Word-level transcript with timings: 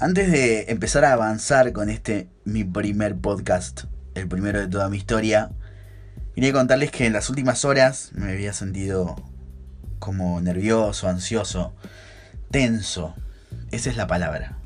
Antes 0.00 0.30
de 0.30 0.66
empezar 0.68 1.04
a 1.04 1.12
avanzar 1.12 1.72
con 1.72 1.90
este 1.90 2.28
mi 2.44 2.62
primer 2.62 3.16
podcast, 3.16 3.86
el 4.14 4.28
primero 4.28 4.60
de 4.60 4.68
toda 4.68 4.88
mi 4.88 4.96
historia, 4.96 5.50
quería 6.36 6.52
contarles 6.52 6.92
que 6.92 7.06
en 7.06 7.12
las 7.12 7.28
últimas 7.30 7.64
horas 7.64 8.12
me 8.14 8.30
había 8.30 8.52
sentido 8.52 9.16
como 9.98 10.40
nervioso, 10.40 11.08
ansioso, 11.08 11.74
tenso. 12.52 13.16
Esa 13.72 13.90
es 13.90 13.96
la 13.96 14.06
palabra. 14.06 14.56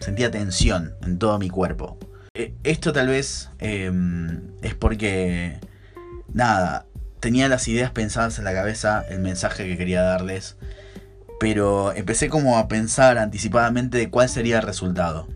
Sentía 0.00 0.32
tensión 0.32 0.96
en 1.02 1.20
todo 1.20 1.38
mi 1.38 1.48
cuerpo. 1.48 1.96
Eh, 2.34 2.52
esto 2.64 2.92
tal 2.92 3.06
vez 3.06 3.50
em, 3.60 4.40
es 4.62 4.74
porque, 4.74 5.60
nada, 6.34 6.86
tenía 7.20 7.48
las 7.48 7.68
ideas 7.68 7.92
pensadas 7.92 8.40
en 8.40 8.44
la 8.44 8.52
cabeza, 8.52 9.04
el 9.08 9.20
mensaje 9.20 9.64
que 9.64 9.78
quería 9.78 10.02
darles 10.02 10.56
pero 11.42 11.92
empecé 11.92 12.28
como 12.28 12.56
a 12.56 12.68
pensar 12.68 13.18
anticipadamente 13.18 13.98
de 13.98 14.10
cuál 14.10 14.28
sería 14.28 14.58
el 14.58 14.62
resultado. 14.62 15.26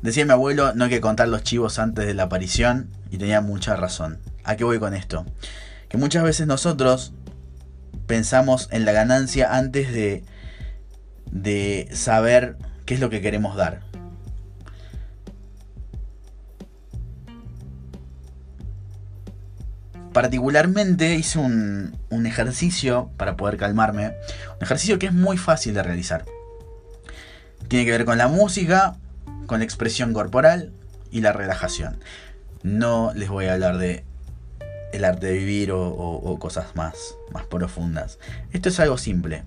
Decía 0.00 0.24
mi 0.24 0.32
abuelo, 0.32 0.72
no 0.74 0.84
hay 0.84 0.90
que 0.90 1.02
contar 1.02 1.28
los 1.28 1.42
chivos 1.42 1.78
antes 1.78 2.06
de 2.06 2.14
la 2.14 2.22
aparición, 2.22 2.88
y 3.10 3.18
tenía 3.18 3.42
mucha 3.42 3.76
razón. 3.76 4.18
¿A 4.42 4.56
qué 4.56 4.64
voy 4.64 4.78
con 4.78 4.94
esto? 4.94 5.26
Que 5.90 5.98
muchas 5.98 6.22
veces 6.22 6.46
nosotros 6.46 7.12
pensamos 8.06 8.68
en 8.72 8.86
la 8.86 8.92
ganancia 8.92 9.54
antes 9.54 9.92
de, 9.92 10.24
de 11.30 11.90
saber 11.92 12.56
qué 12.86 12.94
es 12.94 13.00
lo 13.00 13.10
que 13.10 13.20
queremos 13.20 13.56
dar. 13.56 13.82
Particularmente 20.12 21.14
hice 21.14 21.38
un, 21.38 22.26
ejercicio 22.26 23.10
para 23.16 23.36
poder 23.36 23.56
calmarme. 23.56 24.08
Un 24.56 24.62
ejercicio 24.62 24.98
que 24.98 25.06
es 25.06 25.12
muy 25.12 25.36
fácil 25.36 25.74
de 25.74 25.82
realizar. 25.82 26.24
Tiene 27.68 27.84
que 27.84 27.92
ver 27.92 28.04
con 28.04 28.18
la 28.18 28.28
música, 28.28 28.96
con 29.46 29.60
la 29.60 29.64
expresión 29.64 30.12
corporal 30.12 30.72
y 31.10 31.20
la 31.20 31.32
relajación. 31.32 31.98
No 32.62 33.12
les 33.14 33.28
voy 33.28 33.46
a 33.46 33.54
hablar 33.54 33.78
de 33.78 34.04
el 34.92 35.04
arte 35.04 35.28
de 35.28 35.34
vivir 35.34 35.70
o, 35.72 36.36
cosas 36.40 36.74
más, 36.74 37.14
más 37.32 37.44
profundas. 37.44 38.18
Esto 38.52 38.68
es 38.68 38.80
algo 38.80 38.98
simple. 38.98 39.44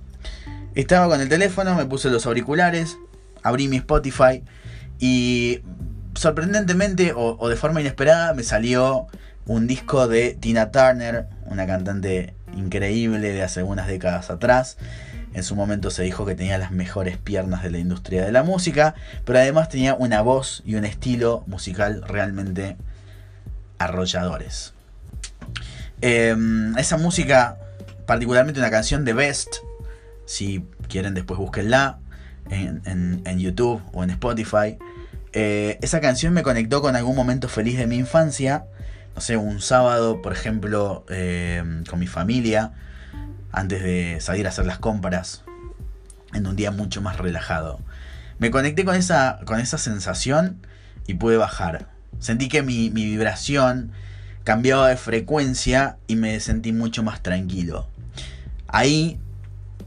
Estaba 0.74 1.08
con 1.08 1.22
el 1.22 1.30
teléfono, 1.30 1.76
me 1.76 1.86
puse 1.86 2.10
los 2.10 2.26
auriculares, 2.26 2.98
abrí 3.44 3.68
mi 3.68 3.78
Spotify 3.78 4.44
y 5.00 5.60
sorprendentemente 6.16 7.14
o 7.16 7.50
de 7.50 7.56
forma 7.56 7.82
inesperada 7.82 8.34
me 8.34 8.44
salió 8.44 9.08
un 9.46 9.68
disco 9.68 10.08
de 10.08 10.38
Tina 10.40 10.72
Turner, 10.72 11.28
una 11.46 11.68
cantante 11.68 12.34
increíble 12.56 13.32
de 13.32 13.44
hace 13.44 13.64
unas 13.64 13.88
décadas 13.88 14.30
atrás. 14.30 14.78
En 15.34 15.44
su 15.44 15.56
momento 15.56 15.90
se 15.90 16.04
dijo 16.04 16.26
que 16.26 16.36
tenía 16.36 16.58
las 16.58 16.72
mejores 16.72 17.18
piernas 17.18 17.64
de 17.64 17.72
la 17.72 17.80
industria 17.80 18.24
de 18.24 18.32
la 18.32 18.44
música, 18.44 18.96
pero 19.26 19.40
además 19.40 19.70
tenía 19.70 19.96
una 19.96 20.22
voz 20.22 20.62
y 20.66 20.76
un 20.76 20.86
estilo 20.86 21.44
musical 21.48 22.04
realmente 22.08 22.78
arrolladores. 23.80 24.74
Em, 26.02 26.78
esa 26.78 26.98
música, 26.98 27.58
particularmente 28.06 28.60
una 28.60 28.70
canción 28.70 29.06
de 29.06 29.14
Best, 29.14 29.56
si 30.26 30.66
quieren 30.88 31.14
después 31.14 31.40
búsquenla 31.40 32.00
en, 32.50 33.40
YouTube 33.40 33.82
o 33.92 34.04
en 34.04 34.12
Spotify. 34.12 34.78
Eh, 35.34 35.80
esa 35.82 36.00
canción 36.00 36.34
me 36.34 36.44
conectó 36.44 36.82
con 36.82 36.96
algún 36.96 37.16
momento 37.16 37.50
feliz 37.50 37.78
de 37.78 37.88
mi 37.88 37.98
infancia 37.98 38.66
no 39.16 39.22
sé, 39.22 39.38
un 39.38 39.62
sábado, 39.62 40.22
por 40.22 40.34
ejemplo, 40.34 41.06
eh, 41.10 41.84
con 41.90 42.00
mi 42.00 42.08
familia, 42.08 42.74
antes 43.52 43.84
de 43.84 44.20
salir 44.20 44.46
a 44.46 44.50
hacer 44.50 44.66
las 44.66 44.80
compras, 44.80 45.44
en 46.34 46.48
un 46.48 46.56
día 46.56 46.72
mucho 46.72 47.02
más 47.02 47.18
relajado. 47.18 47.80
Me 48.40 48.50
conecté 48.50 48.86
con 48.86 48.96
esa, 48.96 49.40
con 49.46 49.60
esa 49.60 49.78
sensación 49.78 50.66
y 51.06 51.14
pude 51.14 51.38
bajar. 51.38 51.90
Sentí 52.20 52.50
que 52.50 52.64
mi, 52.64 52.90
mi 52.90 53.06
vibración 53.06 53.92
cambiaba 54.44 54.90
de 54.90 54.98
frecuencia 54.98 55.98
y 56.08 56.16
me 56.16 56.40
sentí 56.40 56.74
mucho 56.74 57.04
más 57.04 57.22
tranquilo. 57.22 57.88
Ahí 58.68 59.20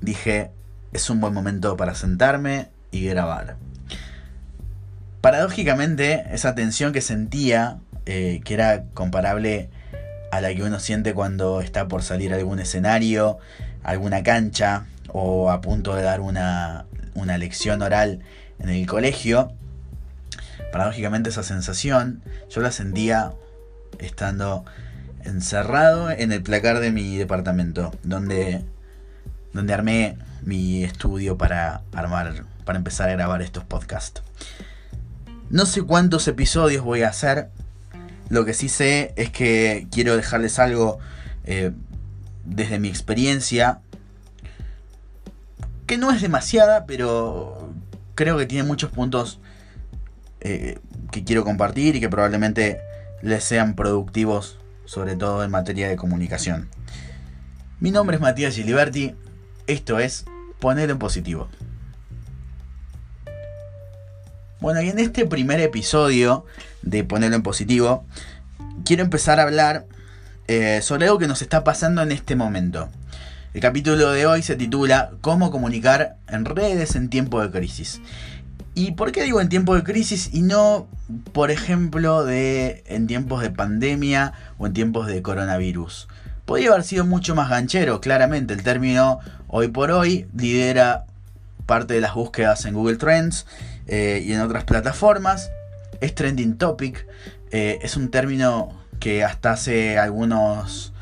dije, 0.00 0.50
es 0.93 1.10
un 1.10 1.20
buen 1.20 1.34
momento 1.34 1.76
para 1.76 1.94
sentarme 1.94 2.69
y 2.91 3.04
grabar. 3.04 3.56
Paradójicamente, 5.20 6.25
esa 6.31 6.54
tensión 6.54 6.93
que 6.93 7.00
sentía 7.00 7.78
eh, 8.06 8.41
que 8.44 8.55
era 8.55 8.84
comparable 8.94 9.69
a 10.31 10.41
la 10.41 10.55
que 10.55 10.62
uno 10.62 10.81
siente 10.81 11.15
cuando 11.15 11.61
está 11.61 11.89
por 11.89 12.03
salir 12.03 12.33
a 12.33 12.37
algún 12.37 12.59
escenario, 12.59 13.39
alguna 13.83 14.22
cancha 14.22 14.87
o 15.09 15.50
a 15.50 15.61
punto 15.61 15.94
de 15.94 16.03
dar 16.03 16.21
una, 16.21 16.87
una 17.15 17.39
lección 17.39 17.83
oral 17.83 18.21
en 18.59 18.69
el 18.69 18.87
colegio. 18.87 19.53
Paradójicamente 20.72 21.31
esa 21.31 21.43
sensación 21.43 22.22
yo 22.50 22.61
la 22.61 22.71
sentía 22.71 23.33
estando 23.99 24.65
encerrado 25.25 26.11
en 26.11 26.33
el 26.33 26.43
placar 26.43 26.81
de 26.81 26.93
mi 26.93 27.17
departamento, 27.17 27.93
donde, 28.03 28.65
donde 29.53 29.75
armé 29.75 30.19
mi 30.43 30.84
estudio 30.84 31.37
para 31.37 31.83
armar, 31.93 32.44
para 32.65 32.78
empezar 32.78 33.09
a 33.09 33.12
grabar 33.12 33.43
estos 33.43 33.65
podcasts. 33.65 34.23
No 35.50 35.67
sé 35.67 35.83
cuántos 35.83 36.27
episodios 36.28 36.84
voy 36.84 37.03
a 37.03 37.09
hacer, 37.09 37.50
lo 38.28 38.44
que 38.44 38.54
sí 38.54 38.69
sé 38.69 39.12
es 39.16 39.31
que 39.31 39.87
quiero 39.91 40.16
dejarles 40.16 40.59
algo 40.59 40.98
eh, 41.44 41.72
desde 42.44 42.78
mi 42.78 42.88
experiencia, 42.88 43.81
que 45.87 45.98
no 45.98 46.10
es 46.10 46.20
demasiada, 46.20 46.87
pero 46.87 47.72
creo 48.14 48.37
que 48.37 48.47
tiene 48.47 48.64
muchos 48.64 48.91
puntos 48.91 49.41
eh, 50.41 50.78
que 51.12 51.25
quiero 51.25 51.44
compartir 51.44 51.97
y 51.97 52.00
que 52.00 52.09
probablemente 52.09 52.81
les 53.22 53.44
sean 53.44 53.75
productivos, 53.75 54.58
sobre 54.84 55.16
todo 55.16 55.44
en 55.44 55.50
materia 55.50 55.88
de 55.88 55.97
comunicación. 55.97 56.69
Mi 57.78 57.91
nombre 57.91 58.16
es 58.16 58.22
Matías 58.22 58.54
Giliberti, 58.54 59.14
esto 59.66 59.98
es 59.98 60.25
Poner 60.58 60.91
en 60.91 60.98
Positivo. 60.98 61.48
Bueno, 64.59 64.81
y 64.81 64.89
en 64.89 64.99
este 64.99 65.27
primer 65.27 65.61
episodio 65.61 66.47
de 66.81 67.05
Ponerlo 67.05 67.37
en 67.37 67.43
Positivo, 67.43 68.06
quiero 68.87 69.03
empezar 69.03 69.39
a 69.39 69.43
hablar 69.43 69.84
eh, 70.49 70.81
sobre 70.83 71.05
algo 71.05 71.19
que 71.19 71.27
nos 71.27 71.43
está 71.43 71.62
pasando 71.62 72.00
en 72.00 72.11
este 72.11 72.37
momento. 72.37 72.89
El 73.53 73.61
capítulo 73.61 74.12
de 74.12 74.25
hoy 74.25 74.43
se 74.43 74.56
titula 74.56 75.11
Cómo 75.21 75.50
comunicar 75.50 76.17
en 76.28 76.47
redes 76.47 76.97
en 76.97 77.11
tiempo 77.11 77.43
de 77.43 77.50
crisis. 77.50 78.00
¿Y 78.75 78.93
por 78.93 79.12
qué 79.12 79.25
digo 79.25 79.43
en 79.43 79.50
tiempo 79.50 79.75
de 79.75 79.84
crisis 79.84 80.31
y 80.33 80.41
no, 80.41 80.88
por 81.33 81.50
ejemplo, 81.50 82.25
de 82.25 82.83
en 82.87 83.06
tiempos 83.06 83.43
de 83.43 83.50
pandemia 83.50 84.33
o 84.56 84.67
en 84.67 84.73
tiempos 84.73 85.06
de 85.06 85.21
coronavirus? 85.21 86.09
Podría 86.47 86.71
haber 86.71 86.84
sido 86.84 87.05
mucho 87.05 87.34
más 87.34 87.50
ganchero, 87.50 88.00
claramente. 88.00 88.55
El 88.55 88.62
término 88.62 89.21
hoy 89.49 89.69
por 89.69 89.91
hoy 89.91 90.27
lidera 90.34 91.05
parte 91.67 91.93
de 91.93 92.00
las 92.00 92.15
búsquedas 92.15 92.65
en 92.65 92.73
Google 92.73 92.97
Trends 92.97 93.44
eh, 93.86 94.22
y 94.24 94.32
en 94.32 94.41
otras 94.41 94.64
plataformas. 94.64 95.50
Es 96.00 96.14
trending 96.14 96.58
topic. 96.58 97.06
Eh, 97.50 97.78
es 97.82 97.97
un 97.97 98.10
término 98.10 98.69
que 99.00 99.24
hasta 99.24 99.52
hace 99.52 99.98
algunos, 99.98 100.92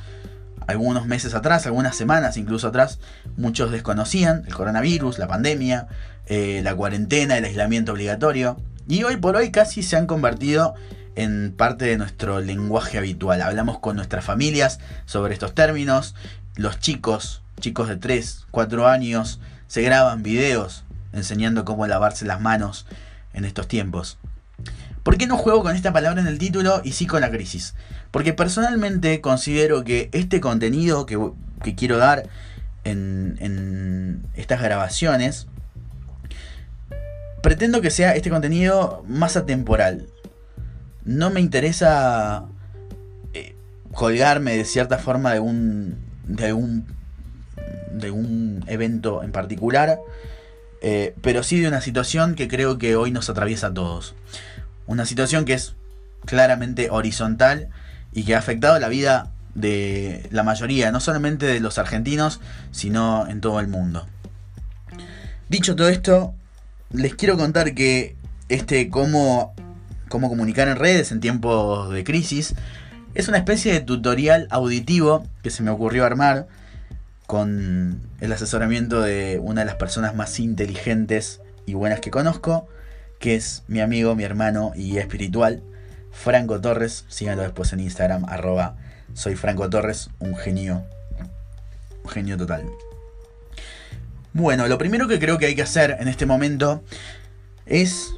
algunos 0.67 1.06
meses 1.06 1.34
atrás, 1.34 1.67
algunas 1.67 1.97
semanas 1.97 2.37
incluso 2.37 2.69
atrás, 2.69 2.99
muchos 3.37 3.71
desconocían. 3.71 4.44
El 4.47 4.55
coronavirus, 4.55 5.19
la 5.19 5.27
pandemia, 5.27 5.89
eh, 6.27 6.61
la 6.62 6.75
cuarentena, 6.75 7.37
el 7.39 7.44
aislamiento 7.44 7.93
obligatorio. 7.93 8.56
Y 8.87 9.03
hoy 9.05 9.17
por 9.17 9.37
hoy 9.37 9.50
casi 9.50 9.83
se 9.83 9.97
han 9.97 10.06
convertido 10.06 10.75
en 11.17 11.55
parte 11.56 11.87
de 11.87 11.97
nuestro 11.97 12.41
lenguaje 12.41 12.99
habitual. 12.99 13.41
Hablamos 13.41 13.78
con 13.78 13.97
nuestras 13.97 14.25
familias 14.25 14.81
sobre 15.06 15.33
estos 15.33 15.55
términos. 15.55 16.15
Los 16.56 16.78
chicos, 16.78 17.43
chicos 17.61 17.89
de 17.89 17.97
3, 17.97 18.47
4 18.50 18.87
años, 18.87 19.41
se 19.67 19.82
graban 19.82 20.23
videos 20.23 20.84
enseñando 21.14 21.64
cómo 21.64 21.87
lavarse 21.87 22.25
las 22.25 22.40
manos 22.40 22.87
en 23.32 23.44
estos 23.44 23.69
tiempos. 23.69 24.19
¿Por 25.02 25.19
qué 25.19 25.26
no 25.26 25.37
juego 25.37 25.62
con 25.62 25.76
esta 25.76 25.93
palabra 25.93 26.20
en 26.20 26.26
el 26.26 26.38
título 26.38 26.81
y 26.82 26.93
sí 26.93 27.06
con 27.06 27.20
la 27.20 27.31
crisis? 27.31 27.75
Porque 28.11 28.32
personalmente 28.32 29.20
considero 29.20 29.84
que 29.84 30.08
este 30.12 30.40
contenido 30.40 31.05
que, 31.06 31.19
quiero 31.76 31.99
dar 31.99 32.28
en, 32.84 33.37
en 33.40 34.26
estas 34.34 34.62
grabaciones, 34.62 35.46
pretendo 37.43 37.82
que 37.82 37.90
sea 37.90 38.16
este 38.16 38.31
contenido 38.31 39.05
más 39.06 39.37
atemporal. 39.37 40.06
No 41.05 41.28
me 41.28 41.40
interesa 41.40 42.46
eh, 43.34 43.55
colgarme 43.93 44.56
de 44.56 44.64
cierta 44.64 44.96
forma 44.96 45.34
de 45.34 45.40
un, 45.40 45.99
de 46.26 46.55
un, 46.55 46.87
de 47.93 48.11
un 48.11 48.64
evento 48.66 49.22
en 49.22 49.32
particular 49.32 49.99
eh, 50.87 51.15
pero 51.23 51.43
sí 51.43 51.59
de 51.61 51.69
una 51.69 51.81
situación 51.81 52.35
que 52.35 52.47
creo 52.47 52.77
que 52.77 52.95
hoy 52.95 53.11
nos 53.11 53.31
atraviesa 53.31 53.69
a 53.69 53.73
todos. 53.73 54.15
Una 54.87 55.07
situación 55.07 55.47
que 55.47 55.55
es 55.55 55.77
claramente 56.27 56.91
horizontal 56.91 57.71
y 58.13 58.25
que 58.25 58.35
ha 58.35 58.39
afectado 58.39 58.79
la 58.79 58.89
vida 58.89 59.33
de 59.55 60.29
la 60.31 60.43
mayoría, 60.43 60.93
no 60.93 61.01
solamente 61.01 61.47
de 61.47 61.59
los 61.59 61.79
argentinos, 61.79 62.43
sino 62.71 63.27
en 63.29 63.41
todo 63.41 63.61
el 63.61 63.69
mundo. 63.69 64.07
Dicho 65.49 65.75
todo 65.75 65.89
esto, 65.89 66.35
les 66.93 67.15
quiero 67.15 67.39
contar 67.39 67.75
que 67.75 68.15
este 68.51 68.91
cómo, 68.91 69.55
cómo 70.11 70.29
comunicar 70.29 70.69
en 70.69 70.77
redes 70.77 71.13
en 71.13 71.21
tiempos 71.21 71.91
de 71.95 72.05
crisis 72.05 72.55
es 73.15 73.29
una 73.29 73.39
especie 73.39 73.73
de 73.73 73.81
tutorial 73.81 74.49
auditivo 74.51 75.27
que 75.43 75.49
se 75.49 75.63
me 75.63 75.71
ocurrió 75.71 76.05
armar 76.05 76.47
con 77.26 78.00
el 78.21 78.32
asesoramiento 78.32 79.00
de 79.00 79.38
una 79.43 79.62
de 79.62 79.67
las 79.67 79.76
personas 79.76 80.15
más 80.15 80.38
inteligentes 80.41 81.41
y 81.67 81.75
buenas 81.75 82.00
que 82.00 82.11
conozco, 82.11 82.69
que 83.19 83.35
es 83.35 83.62
mi 83.69 83.81
amigo, 83.81 84.15
mi 84.15 84.25
hermano 84.25 84.73
y 84.75 84.99
espiritual, 84.99 85.62
Franco 86.12 86.61
Torres. 86.61 87.05
Síganlo 87.09 87.43
después 87.43 87.73
en 87.73 87.81
Instagram, 87.81 88.25
arroba 88.26 88.76
soy 89.15 89.37
Franco 89.37 89.71
Torres, 89.71 90.11
un 90.19 90.37
genio, 90.37 90.85
un 92.03 92.11
genio 92.11 92.37
total. 92.37 92.65
Bueno, 94.32 94.67
lo 94.67 94.76
primero 94.76 95.06
que 95.06 95.21
creo 95.21 95.38
que 95.38 95.47
hay 95.47 95.55
que 95.55 95.62
hacer 95.62 95.97
en 96.00 96.09
este 96.09 96.26
momento 96.26 96.82
es 97.67 98.15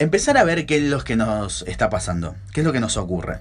empezar 0.00 0.36
a 0.36 0.44
ver 0.44 0.66
qué 0.66 0.76
es 0.76 0.82
lo 0.82 1.02
que 1.04 1.14
nos 1.16 1.62
está 1.62 1.88
pasando, 1.88 2.34
qué 2.52 2.60
es 2.60 2.66
lo 2.66 2.72
que 2.72 2.80
nos 2.80 2.96
ocurre. 2.96 3.38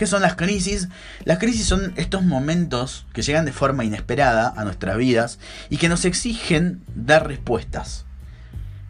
¿Qué 0.00 0.06
son 0.06 0.22
las 0.22 0.34
crisis? 0.34 0.88
Las 1.26 1.36
crisis 1.36 1.66
son 1.66 1.92
estos 1.96 2.22
momentos 2.22 3.04
que 3.12 3.20
llegan 3.20 3.44
de 3.44 3.52
forma 3.52 3.84
inesperada 3.84 4.50
a 4.56 4.64
nuestras 4.64 4.96
vidas 4.96 5.38
y 5.68 5.76
que 5.76 5.90
nos 5.90 6.06
exigen 6.06 6.82
dar 6.94 7.26
respuestas. 7.28 8.06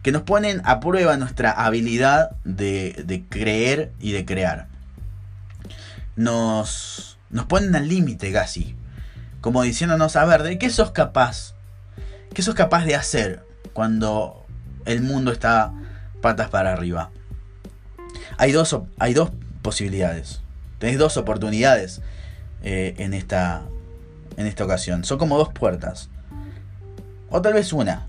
Que 0.03 0.13
nos 0.13 0.21
ponen 0.21 0.61
a 0.63 0.79
prueba 0.79 1.17
nuestra 1.17 1.51
habilidad 1.51 2.31
de, 2.45 3.25
creer 3.27 3.91
y 3.99 4.13
de 4.13 4.23
crear. 4.23 4.69
Nos, 6.15 7.17
nos 7.29 7.45
ponen 7.45 7.75
al 7.75 7.89
límite 7.89 8.31
casi. 8.31 8.77
Como 9.41 9.63
diciéndonos, 9.63 10.15
a 10.15 10.23
ver, 10.23 10.43
¿de 10.43 10.57
qué 10.57 10.69
sos 10.69 10.91
capaz? 10.91 11.55
¿Qué 12.33 12.41
sos 12.41 12.55
capaz 12.55 12.85
de 12.85 12.95
hacer 12.95 13.45
cuando 13.73 14.45
el 14.85 15.01
mundo 15.01 15.33
está 15.33 15.73
patas 16.21 16.49
para 16.49 16.71
arriba? 16.71 17.09
Hay 18.37 18.53
dos, 18.53 18.77
hay 18.97 19.13
dos 19.13 19.31
posibilidades. 19.61 20.41
Tenés 20.81 20.97
dos 20.97 21.15
oportunidades 21.17 22.01
eh, 22.63 22.95
en, 22.97 23.13
esta, 23.13 23.61
en 24.35 24.47
esta 24.47 24.65
ocasión. 24.65 25.03
Son 25.03 25.19
como 25.19 25.37
dos 25.37 25.49
puertas. 25.53 26.09
O 27.29 27.39
tal 27.39 27.53
vez 27.53 27.71
una. 27.71 28.07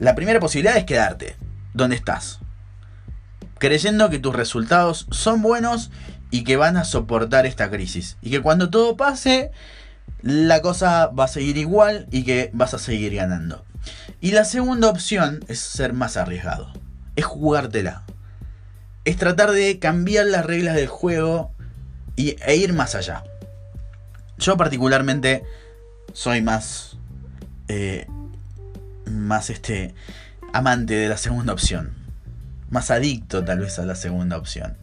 La 0.00 0.16
primera 0.16 0.40
posibilidad 0.40 0.76
es 0.76 0.82
quedarte 0.82 1.36
donde 1.74 1.94
estás. 1.94 2.40
Creyendo 3.58 4.10
que 4.10 4.18
tus 4.18 4.34
resultados 4.34 5.06
son 5.12 5.42
buenos 5.42 5.92
y 6.32 6.42
que 6.42 6.56
van 6.56 6.76
a 6.76 6.82
soportar 6.82 7.46
esta 7.46 7.70
crisis. 7.70 8.16
Y 8.20 8.32
que 8.32 8.42
cuando 8.42 8.68
todo 8.68 8.96
pase, 8.96 9.52
la 10.22 10.60
cosa 10.60 11.06
va 11.06 11.26
a 11.26 11.28
seguir 11.28 11.56
igual 11.56 12.08
y 12.10 12.24
que 12.24 12.50
vas 12.52 12.74
a 12.74 12.80
seguir 12.80 13.14
ganando. 13.14 13.64
Y 14.20 14.32
la 14.32 14.44
segunda 14.44 14.88
opción 14.88 15.38
es 15.46 15.60
ser 15.60 15.92
más 15.92 16.16
arriesgado. 16.16 16.72
Es 17.14 17.26
jugártela 17.26 18.02
es 19.08 19.16
tratar 19.16 19.52
de 19.52 19.78
cambiar 19.78 20.26
las 20.26 20.44
reglas 20.44 20.74
del 20.74 20.86
juego 20.86 21.50
y, 22.14 22.36
e 22.46 22.56
ir 22.56 22.74
más 22.74 22.94
allá. 22.94 23.24
Yo 24.36 24.56
particularmente 24.56 25.44
soy 26.12 26.42
más... 26.42 26.98
Eh, 27.68 28.06
más 29.10 29.48
este... 29.48 29.94
amante 30.52 30.94
de 30.94 31.08
la 31.08 31.16
segunda 31.16 31.54
opción. 31.54 31.94
Más 32.68 32.90
adicto 32.90 33.42
tal 33.44 33.60
vez 33.60 33.78
a 33.78 33.86
la 33.86 33.94
segunda 33.94 34.36
opción. 34.36 34.76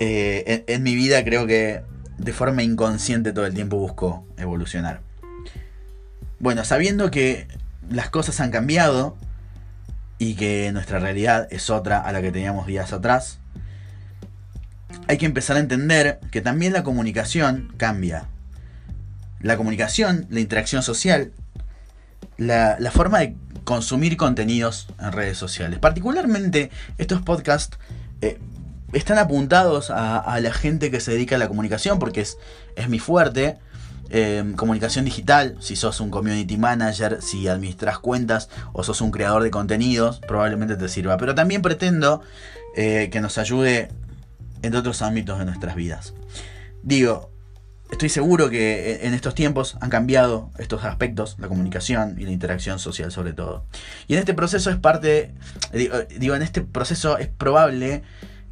Eh, 0.00 0.64
en, 0.66 0.74
en 0.74 0.82
mi 0.82 0.96
vida 0.96 1.22
creo 1.22 1.46
que 1.46 1.82
de 2.18 2.32
forma 2.32 2.64
inconsciente 2.64 3.32
todo 3.32 3.46
el 3.46 3.54
tiempo 3.54 3.76
busco 3.76 4.26
evolucionar. 4.36 5.00
Bueno, 6.40 6.64
sabiendo 6.64 7.12
que 7.12 7.46
las 7.88 8.10
cosas 8.10 8.40
han 8.40 8.50
cambiado, 8.50 9.16
y 10.22 10.36
que 10.36 10.70
nuestra 10.70 11.00
realidad 11.00 11.48
es 11.50 11.68
otra 11.68 11.98
a 11.98 12.12
la 12.12 12.22
que 12.22 12.30
teníamos 12.30 12.68
días 12.68 12.92
atrás, 12.92 13.40
hay 15.08 15.18
que 15.18 15.26
empezar 15.26 15.56
a 15.56 15.58
entender 15.58 16.20
que 16.30 16.40
también 16.40 16.72
la 16.72 16.84
comunicación 16.84 17.74
cambia. 17.76 18.28
La 19.40 19.56
comunicación, 19.56 20.28
la 20.30 20.38
interacción 20.38 20.84
social, 20.84 21.32
la, 22.36 22.78
forma 22.92 23.18
de 23.18 23.34
consumir 23.64 24.16
contenidos 24.16 24.86
en 25.00 25.10
redes 25.10 25.38
sociales. 25.38 25.80
Particularmente 25.80 26.70
estos 26.98 27.20
podcasts 27.22 27.76
eh, 28.20 28.38
están 28.92 29.18
apuntados 29.18 29.90
a, 29.90 30.38
la 30.38 30.52
gente 30.52 30.92
que 30.92 31.00
se 31.00 31.10
dedica 31.10 31.34
a 31.34 31.38
la 31.40 31.48
comunicación 31.48 31.98
porque 31.98 32.20
es, 32.20 32.38
es 32.76 32.88
mi 32.88 33.00
fuerte. 33.00 33.58
Em, 34.10 34.54
comunicación 34.54 35.04
digital, 35.06 35.56
si 35.60 35.74
sos 35.74 36.00
un 36.00 36.10
community 36.10 36.58
manager, 36.58 37.22
si 37.22 37.48
administras 37.48 37.98
cuentas 37.98 38.50
o 38.72 38.84
sos 38.84 39.00
un 39.00 39.10
creador 39.10 39.42
de 39.42 39.50
contenidos, 39.50 40.20
probablemente 40.20 40.76
te 40.76 40.88
sirva. 40.88 41.16
Pero 41.16 41.34
también 41.34 41.62
pretendo 41.62 42.22
eh, 42.76 43.08
que 43.10 43.20
nos 43.20 43.38
ayude 43.38 43.88
en 44.60 44.74
otros 44.74 45.00
ámbitos 45.02 45.38
de 45.38 45.46
nuestras 45.46 45.74
vidas. 45.76 46.14
Digo, 46.82 47.30
estoy 47.90 48.08
seguro 48.08 48.50
que 48.50 49.00
en 49.02 49.14
estos 49.14 49.34
tiempos 49.34 49.76
han 49.80 49.88
cambiado 49.88 50.50
estos 50.58 50.84
aspectos, 50.84 51.36
la 51.38 51.48
comunicación 51.48 52.16
y 52.18 52.24
la 52.24 52.32
interacción 52.32 52.78
social 52.78 53.12
sobre 53.12 53.32
todo. 53.32 53.64
Y 54.08 54.14
en 54.14 54.18
este 54.18 54.34
proceso 54.34 54.70
es 54.70 54.76
parte, 54.76 55.34
digo, 56.18 56.34
en 56.34 56.42
este 56.42 56.60
proceso 56.60 57.18
es 57.18 57.28
probable 57.28 58.02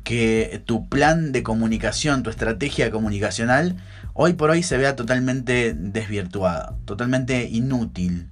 que 0.04 0.62
tu 0.64 0.88
plan 0.88 1.32
de 1.32 1.42
comunicación, 1.42 2.22
tu 2.22 2.30
estrategia 2.30 2.90
comunicacional, 2.90 3.76
hoy 4.22 4.34
por 4.34 4.50
hoy 4.50 4.62
se 4.62 4.76
vea 4.76 4.96
totalmente 4.96 5.72
desvirtuada, 5.74 6.76
totalmente 6.84 7.44
inútil. 7.44 8.28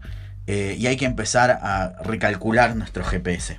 Eh, 0.46 0.76
y 0.78 0.86
hay 0.86 0.98
que 0.98 1.06
empezar 1.06 1.50
a 1.62 1.94
recalcular 2.02 2.76
nuestro 2.76 3.04
GPS. 3.04 3.58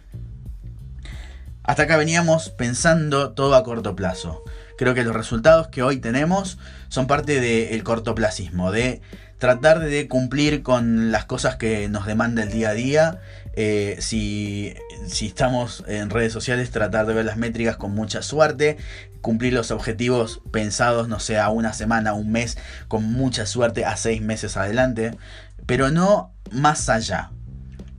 Hasta 1.63 1.83
acá 1.83 1.97
veníamos 1.97 2.49
pensando 2.51 3.31
todo 3.31 3.55
a 3.55 3.63
corto 3.63 3.95
plazo. 3.95 4.43
Creo 4.77 4.93
que 4.93 5.03
los 5.03 5.15
resultados 5.15 5.69
que 5.69 5.81
hoy 5.81 5.97
tenemos 5.97 6.59
son 6.87 7.07
parte 7.07 7.41
del 7.41 7.83
cortoplacismo, 7.83 8.71
de 8.71 9.01
tratar 9.39 9.79
de 9.79 10.07
cumplir 10.07 10.61
con 10.61 11.11
las 11.11 11.25
cosas 11.25 11.55
que 11.55 11.89
nos 11.89 12.05
demanda 12.05 12.43
el 12.43 12.51
día 12.51 12.69
a 12.69 12.73
día. 12.73 13.21
Eh, 13.53 13.97
si, 14.01 14.75
si 15.07 15.27
estamos 15.27 15.83
en 15.87 16.11
redes 16.11 16.31
sociales, 16.31 16.69
tratar 16.69 17.07
de 17.07 17.13
ver 17.15 17.25
las 17.25 17.37
métricas 17.37 17.75
con 17.75 17.91
mucha 17.91 18.21
suerte, 18.21 18.77
cumplir 19.21 19.53
los 19.53 19.71
objetivos 19.71 20.41
pensados, 20.51 21.07
no 21.07 21.19
sé, 21.19 21.39
a 21.39 21.49
una 21.49 21.73
semana, 21.73 22.13
un 22.13 22.31
mes, 22.31 22.57
con 22.87 23.03
mucha 23.11 23.45
suerte, 23.45 23.85
a 23.85 23.97
seis 23.97 24.21
meses 24.21 24.57
adelante, 24.57 25.17
pero 25.65 25.91
no 25.91 26.31
más 26.51 26.89
allá. 26.89 27.31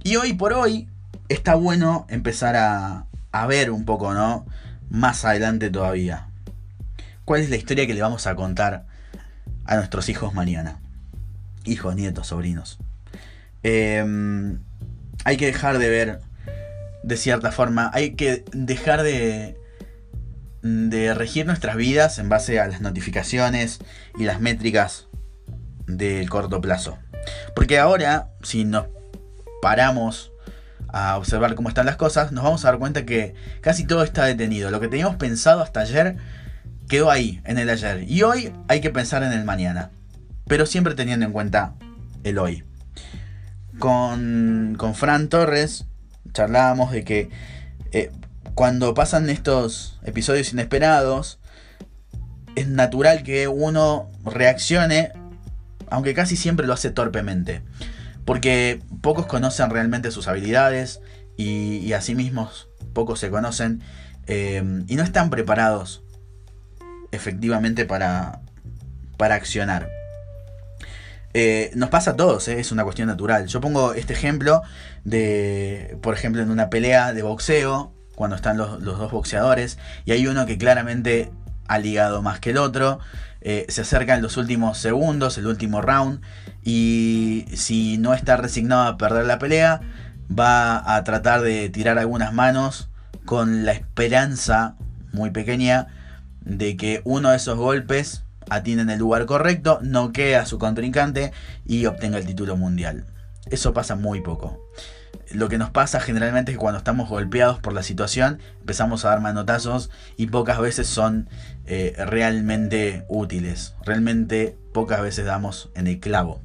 Y 0.02 0.16
hoy 0.16 0.32
por 0.32 0.52
hoy 0.52 0.88
está 1.28 1.54
bueno 1.54 2.06
empezar 2.08 2.56
a, 2.56 3.06
a 3.32 3.46
ver 3.46 3.70
un 3.70 3.84
poco, 3.84 4.14
¿no? 4.14 4.46
Más 4.88 5.24
adelante 5.24 5.70
todavía. 5.70 6.28
¿Cuál 7.24 7.42
es 7.42 7.50
la 7.50 7.56
historia 7.56 7.86
que 7.86 7.94
le 7.94 8.02
vamos 8.02 8.26
a 8.26 8.34
contar 8.34 8.86
a 9.64 9.76
nuestros 9.76 10.08
hijos 10.08 10.34
mañana? 10.34 10.80
hijos, 11.64 11.94
nietos, 11.94 12.28
sobrinos. 12.28 12.78
Em, 13.62 14.58
hay 15.24 15.36
que 15.36 15.46
dejar 15.46 15.78
de 15.78 15.88
ver 15.88 16.20
de 17.02 17.16
cierta 17.16 17.52
forma, 17.52 17.90
hay 17.92 18.14
que 18.14 18.44
dejar 18.52 19.02
de, 19.02 19.56
de 20.62 21.14
regir 21.14 21.46
nuestras 21.46 21.76
vidas 21.76 22.18
en 22.18 22.28
base 22.28 22.60
a 22.60 22.68
las 22.68 22.80
notificaciones 22.80 23.78
y 24.18 24.24
las 24.24 24.40
métricas 24.40 25.08
del 25.86 26.28
corto 26.28 26.60
plazo. 26.60 26.98
Porque 27.54 27.78
ahora, 27.78 28.28
si 28.42 28.64
nos 28.64 28.86
paramos 29.62 30.32
a 30.88 31.16
observar 31.16 31.54
cómo 31.54 31.68
están 31.68 31.86
las 31.86 31.96
cosas, 31.96 32.32
nos 32.32 32.44
vamos 32.44 32.64
a 32.64 32.68
dar 32.68 32.78
cuenta 32.78 33.04
que 33.04 33.34
casi 33.60 33.86
todo 33.86 34.02
está 34.02 34.24
detenido. 34.24 34.70
Lo 34.70 34.80
que 34.80 34.88
teníamos 34.88 35.16
pensado 35.16 35.62
hasta 35.62 35.80
ayer 35.80 36.16
quedó 36.88 37.10
ahí, 37.10 37.40
en 37.44 37.58
el 37.58 37.70
ayer. 37.70 38.04
Y 38.10 38.22
hoy 38.22 38.52
hay 38.68 38.80
que 38.80 38.90
pensar 38.90 39.22
en 39.22 39.32
el 39.32 39.44
mañana 39.44 39.90
pero 40.50 40.66
siempre 40.66 40.96
teniendo 40.96 41.24
en 41.24 41.30
cuenta 41.30 41.74
el 42.24 42.36
hoy. 42.36 42.64
Con, 43.78 44.74
con 44.76 44.96
Fran 44.96 45.28
Torres 45.28 45.86
charlábamos 46.32 46.90
de 46.90 47.04
que 47.04 47.30
eh, 47.92 48.10
cuando 48.54 48.94
pasan 48.94 49.30
estos 49.30 49.98
episodios 50.04 50.52
inesperados, 50.52 51.38
es 52.56 52.68
natural 52.68 53.22
que 53.22 53.48
uno 53.48 54.10
reaccione, 54.24 55.12
aunque 55.88 56.14
casi 56.14 56.36
siempre 56.36 56.66
lo 56.66 56.72
hace 56.72 56.90
torpemente. 56.90 57.62
Porque 58.24 58.82
pocos 59.00 59.26
conocen 59.26 59.70
realmente 59.70 60.10
sus 60.10 60.28
habilidades 60.28 61.00
y, 61.36 61.78
y 61.78 61.92
a 61.94 62.00
sí 62.00 62.14
mismos 62.14 62.68
pocos 62.92 63.20
se 63.20 63.30
conocen 63.30 63.82
eh, 64.26 64.62
y 64.86 64.96
no 64.96 65.02
están 65.02 65.30
preparados 65.30 66.02
efectivamente 67.12 67.84
para, 67.84 68.40
para 69.16 69.34
accionar. 69.34 69.88
Eh, 71.32 71.70
nos 71.74 71.90
pasa 71.90 72.12
a 72.12 72.16
todos, 72.16 72.48
eh, 72.48 72.58
es 72.58 72.72
una 72.72 72.84
cuestión 72.84 73.08
natural. 73.08 73.46
Yo 73.46 73.60
pongo 73.60 73.94
este 73.94 74.12
ejemplo 74.12 74.62
de, 75.04 75.96
por 76.02 76.14
ejemplo, 76.14 76.42
en 76.42 76.50
una 76.50 76.70
pelea 76.70 77.12
de 77.12 77.22
boxeo, 77.22 77.92
cuando 78.20 78.36
están 78.36 78.58
los, 78.58 78.84
dos 78.84 79.10
boxeadores, 79.10 79.78
y 80.04 80.12
hay 80.12 80.26
uno 80.26 80.44
que 80.44 80.58
claramente 80.58 81.32
ha 81.66 81.78
ligado 81.78 82.20
más 82.20 82.38
que 82.38 82.50
el 82.50 82.58
otro, 82.58 82.98
eh, 83.40 83.64
se 83.70 83.80
acerca 83.80 84.14
en 84.14 84.20
los 84.20 84.36
últimos 84.36 84.76
segundos, 84.76 85.38
el 85.38 85.46
último 85.46 85.80
round, 85.80 86.20
y 86.62 87.46
si 87.54 87.96
no 87.96 88.12
está 88.12 88.36
resignado 88.36 88.82
a 88.82 88.98
perder 88.98 89.24
la 89.24 89.38
pelea, 89.38 89.80
va 90.30 90.96
a 90.96 91.02
tratar 91.02 91.40
de 91.40 91.70
tirar 91.70 91.98
algunas 91.98 92.34
manos 92.34 92.90
con 93.24 93.64
la 93.64 93.72
esperanza 93.72 94.76
muy 95.14 95.30
pequeña 95.30 95.86
de 96.42 96.76
que 96.76 97.00
uno 97.04 97.30
de 97.30 97.38
esos 97.38 97.56
golpes 97.56 98.24
atienda 98.50 98.82
en 98.82 98.90
el 98.90 98.98
lugar 98.98 99.24
correcto, 99.24 99.78
noquee 99.80 100.36
a 100.36 100.44
su 100.44 100.58
contrincante 100.58 101.32
y 101.64 101.86
obtenga 101.86 102.18
el 102.18 102.26
título 102.26 102.58
mundial. 102.58 103.06
Eso 103.46 103.72
pasa 103.72 103.96
muy 103.96 104.20
poco. 104.20 104.60
Lo 105.32 105.48
que 105.48 105.58
nos 105.58 105.70
pasa 105.70 106.00
generalmente 106.00 106.50
es 106.50 106.56
que 106.56 106.60
cuando 106.60 106.78
estamos 106.78 107.08
golpeados 107.08 107.60
por 107.60 107.72
la 107.72 107.84
situación 107.84 108.40
empezamos 108.60 109.04
a 109.04 109.10
dar 109.10 109.20
manotazos 109.20 109.90
y 110.16 110.26
pocas 110.26 110.58
veces 110.58 110.88
son 110.88 111.28
eh, 111.66 111.94
realmente 111.96 113.04
útiles. 113.08 113.76
Realmente 113.84 114.58
pocas 114.72 115.00
veces 115.02 115.26
damos 115.26 115.70
en 115.74 115.86
el 115.86 116.00
clavo. 116.00 116.42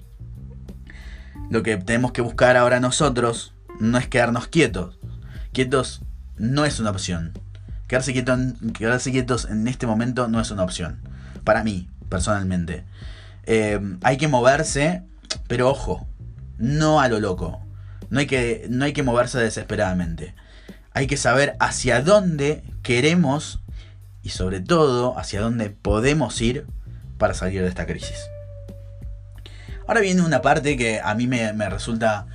Lo 1.50 1.64
que 1.64 1.78
tenemos 1.78 2.12
que 2.12 2.22
buscar 2.22 2.58
ahora 2.58 2.80
nosotros 2.80 3.54
no 3.80 3.98
es 3.98 4.08
quedarnos 4.08 4.48
quietos. 4.48 5.00
Quietos 5.52 6.02
no 6.38 6.66
es 6.66 6.80
una 6.80 6.92
opción. 6.92 7.34
Quedarse, 7.88 8.14
quietos 8.14 9.46
en 9.46 9.68
este 9.68 9.88
momento 9.88 10.28
no 10.28 10.40
es 10.40 10.52
una 10.52 10.64
opción. 10.64 11.00
Para 11.44 11.64
mí, 11.64 11.90
personalmente. 12.10 12.84
Eh, 13.46 13.80
hay 14.04 14.18
que 14.18 14.28
moverse, 14.28 15.04
pero 15.48 15.70
ojo, 15.70 16.08
no 16.58 17.00
a 17.00 17.08
lo 17.08 17.20
loco. 17.20 17.65
No 18.16 18.22
hay, 18.22 18.28
que, 18.28 18.66
no 18.70 18.86
hay 18.86 18.94
que 18.94 19.04
moverse 19.04 19.40
desesperadamente. 19.40 20.36
Hay 20.94 21.06
que 21.06 21.18
saber 21.18 21.58
hacia 21.60 22.02
dónde 22.02 22.64
queremos 22.82 23.60
y 24.22 24.30
sobre 24.30 24.62
todo 24.62 25.20
hacia 25.20 25.42
dónde 25.42 25.70
podemos 25.70 26.40
ir 26.40 26.66
para 27.18 27.34
salir 27.34 27.62
de 27.62 27.68
esta 27.68 27.86
crisis. 27.86 28.30
Ahora 29.86 30.00
viene 30.00 30.22
una 30.22 30.42
parte 30.42 30.78
que 30.78 31.02
a 31.04 31.14
mí 31.14 31.28
me, 31.28 31.52
resulta 31.70 32.28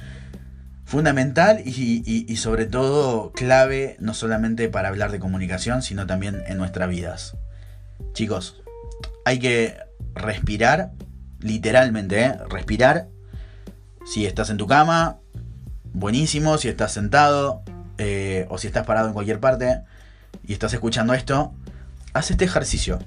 fundamental 0.84 1.62
y, 1.64 2.36
sobre 2.36 2.66
todo 2.66 3.32
clave 3.32 3.96
no 4.00 4.12
solamente 4.12 4.68
para 4.68 4.88
hablar 4.88 5.10
de 5.10 5.18
comunicación, 5.18 5.80
sino 5.80 6.06
también 6.06 6.42
en 6.46 6.58
nuestras 6.58 6.90
vidas. 6.90 7.38
Chicos, 8.12 8.60
hay 9.24 9.38
que 9.38 9.78
respirar, 10.14 10.90
literalmente, 11.38 12.22
¿eh? 12.22 12.36
respirar. 12.50 13.08
Si 14.04 14.26
estás 14.26 14.50
en 14.50 14.58
tu 14.58 14.66
cama, 14.66 15.20
buenísimo. 15.92 16.58
Si 16.58 16.68
estás 16.68 16.92
sentado 16.92 17.62
eh, 17.98 18.46
o 18.50 18.58
si 18.58 18.66
estás 18.66 18.86
parado 18.86 19.08
en 19.08 19.14
cualquier 19.14 19.40
parte 19.40 19.82
y 20.46 20.52
estás 20.52 20.72
escuchando 20.72 21.14
esto, 21.14 21.52
haz 22.12 22.30
este 22.30 22.44
ejercicio. 22.44 22.98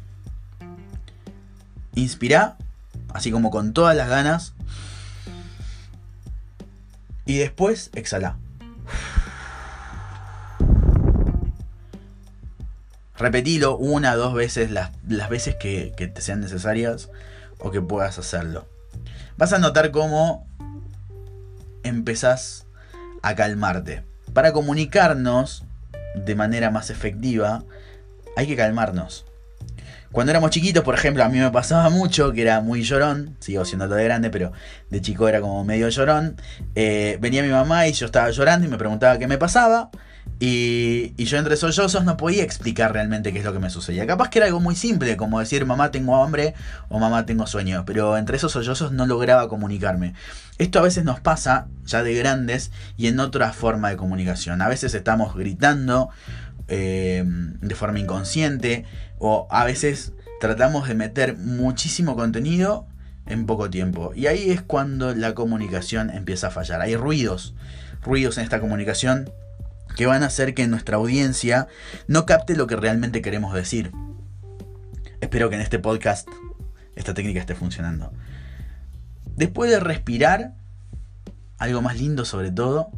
Inspira, 1.95 2.57
así 3.13 3.31
como 3.31 3.51
con 3.51 3.73
todas 3.73 3.95
las 3.95 4.09
ganas. 4.09 4.53
Y 7.25 7.37
después 7.37 7.89
exhala. 7.93 8.37
Repetilo 13.15 13.77
una 13.77 14.13
o 14.13 14.17
dos 14.17 14.33
veces 14.33 14.71
las, 14.71 14.91
veces 15.29 15.55
que, 15.55 15.93
que, 15.95 16.07
te 16.07 16.21
sean 16.21 16.41
necesarias 16.41 17.09
o 17.59 17.71
que 17.71 17.79
puedas 17.79 18.17
hacerlo. 18.19 18.67
Vas 19.37 19.53
a 19.53 19.59
notar 19.59 19.91
cómo 19.91 20.45
empezás 21.83 22.65
a 23.23 23.35
calmarte. 23.35 24.03
Para 24.33 24.51
comunicarnos 24.51 25.65
de 26.15 26.35
manera 26.35 26.69
más 26.69 26.91
efectiva, 26.91 27.63
hay 28.35 28.45
que 28.45 28.55
calmarnos. 28.55 29.25
Cuando 30.11 30.31
éramos 30.31 30.51
chiquitos, 30.51 30.83
por 30.83 30.93
ejemplo, 30.93 31.23
a 31.23 31.29
mí 31.29 31.39
me 31.39 31.49
pasaba 31.49 31.89
mucho 31.89 32.33
que 32.33 32.43
era 32.43 32.61
muy 32.61 32.83
llorón, 32.83 33.35
sigo 33.39 33.65
siendo 33.65 33.85
todo 33.85 33.95
de 33.95 34.03
grande, 34.03 34.29
pero 34.29 34.51
de 34.91 35.01
chico 35.01 35.27
era 35.27 35.41
como 35.41 35.63
medio 35.63 35.89
llorón. 35.89 36.35
Eh, 36.75 37.17
venía 37.19 37.41
mi 37.41 37.49
mamá 37.49 37.87
y 37.87 37.93
yo 37.93 38.05
estaba 38.05 38.29
llorando 38.29 38.67
y 38.67 38.69
me 38.69 38.77
preguntaba 38.77 39.17
qué 39.17 39.27
me 39.27 39.39
pasaba. 39.39 39.89
Y, 40.39 41.13
yo 41.23 41.37
entre 41.37 41.55
sollozos 41.55 42.03
no 42.03 42.17
podía 42.17 42.43
explicar 42.43 42.91
realmente 42.91 43.31
qué 43.31 43.39
es 43.39 43.45
lo 43.45 43.53
que 43.53 43.59
me 43.59 43.69
sucedía. 43.69 44.05
Capaz 44.05 44.29
que 44.29 44.39
era 44.39 44.47
algo 44.47 44.59
muy 44.59 44.75
simple, 44.75 45.15
como 45.15 45.39
decir 45.39 45.65
mamá 45.65 45.91
tengo 45.91 46.21
hambre 46.21 46.53
o 46.89 46.99
mamá 46.99 47.25
tengo 47.25 47.47
sueño, 47.47 47.85
pero 47.85 48.17
entre 48.17 48.37
esos 48.37 48.51
sollozos 48.51 48.91
no 48.91 49.05
lograba 49.05 49.47
comunicarme. 49.47 50.13
Esto 50.57 50.79
a 50.79 50.81
veces 50.81 51.05
nos 51.05 51.21
pasa 51.21 51.67
ya 51.85 52.03
de 52.03 52.13
grandes 52.13 52.71
y 52.97 53.07
en 53.07 53.19
otra 53.19 53.53
forma 53.53 53.89
de 53.89 53.95
comunicación. 53.95 54.61
A 54.61 54.67
veces 54.67 54.93
estamos 54.93 55.35
gritando 55.35 56.09
eh, 56.67 57.23
de 57.25 57.75
forma 57.75 57.99
inconsciente 57.99 58.85
o 59.19 59.47
a 59.49 59.63
veces 59.63 60.13
tratamos 60.41 60.87
de 60.89 60.95
meter 60.95 61.37
muchísimo 61.37 62.17
contenido 62.17 62.85
en 63.25 63.45
poco 63.45 63.69
tiempo. 63.69 64.11
Y 64.13 64.27
ahí 64.27 64.51
es 64.51 64.61
cuando 64.61 65.15
la 65.15 65.33
comunicación 65.33 66.09
empieza 66.09 66.47
a 66.47 66.51
fallar. 66.51 66.81
Hay 66.81 66.97
ruidos, 66.97 67.55
ruidos 68.01 68.37
en 68.37 68.43
esta 68.43 68.59
comunicación 68.59 69.31
que 69.95 70.05
van 70.05 70.23
a 70.23 70.27
hacer 70.27 70.53
que 70.53 70.67
nuestra 70.67 70.97
audiencia 70.97 71.67
no 72.07 72.25
capte 72.25 72.55
lo 72.55 72.67
que 72.67 72.75
realmente 72.75 73.21
queremos 73.21 73.53
decir. 73.53 73.91
Espero 75.21 75.49
que 75.49 75.55
en 75.55 75.61
este 75.61 75.79
podcast 75.79 76.27
esta 76.95 77.13
técnica 77.13 77.39
esté 77.39 77.55
funcionando. 77.55 78.11
Después 79.35 79.71
de 79.71 79.79
respirar, 79.79 80.53
algo 81.57 81.81
más 81.81 81.97
lindo 81.97 82.25
sobre 82.25 82.51
todo, 82.51 82.91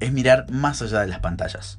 es 0.00 0.12
mirar 0.12 0.50
más 0.50 0.82
allá 0.82 1.00
de 1.00 1.06
las 1.06 1.20
pantallas. 1.20 1.78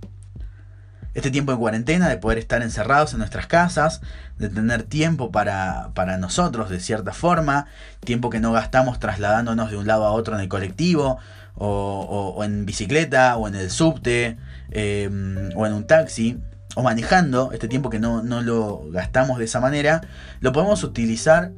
Este 1.16 1.32
tiempo 1.32 1.52
de 1.52 1.58
cuarentena, 1.58 2.08
de 2.08 2.18
poder 2.18 2.38
estar 2.38 2.62
encerrados 2.62 3.14
en 3.14 3.20
nuestras 3.20 3.48
casas, 3.48 4.02
de 4.38 4.48
tener 4.48 4.84
tiempo 4.84 5.32
para, 5.32 5.92
para 5.96 6.18
nosotros 6.18 6.70
de 6.70 6.80
cierta 6.80 7.14
forma, 7.14 7.66
tiempo 8.00 8.30
que 8.30 8.40
no 8.40 8.52
gastamos 8.52 9.00
trasladándonos 9.00 9.72
de 9.72 9.78
un 9.78 9.88
lado 9.88 10.06
a 10.06 10.12
otro 10.12 10.36
en 10.36 10.42
el 10.42 10.50
colectivo, 10.50 11.20
o, 11.56 12.42
en 12.44 12.66
bicicleta, 12.66 13.36
o 13.38 13.48
en 13.48 13.56
el 13.56 13.70
subte, 13.70 14.38
em, 14.72 15.50
o 15.56 15.66
en 15.66 15.74
un 15.74 15.88
taxi, 15.88 16.40
o 16.76 16.84
manejando, 16.84 17.52
este 17.52 17.68
tiempo 17.68 17.90
que 17.90 18.00
no, 18.00 18.24
no 18.24 18.42
lo 18.42 18.90
gastamos 18.92 19.40
de 19.40 19.46
esa 19.46 19.60
manera, 19.60 20.02
lo 20.40 20.52
podemos 20.52 20.84
utilizar 20.84 21.52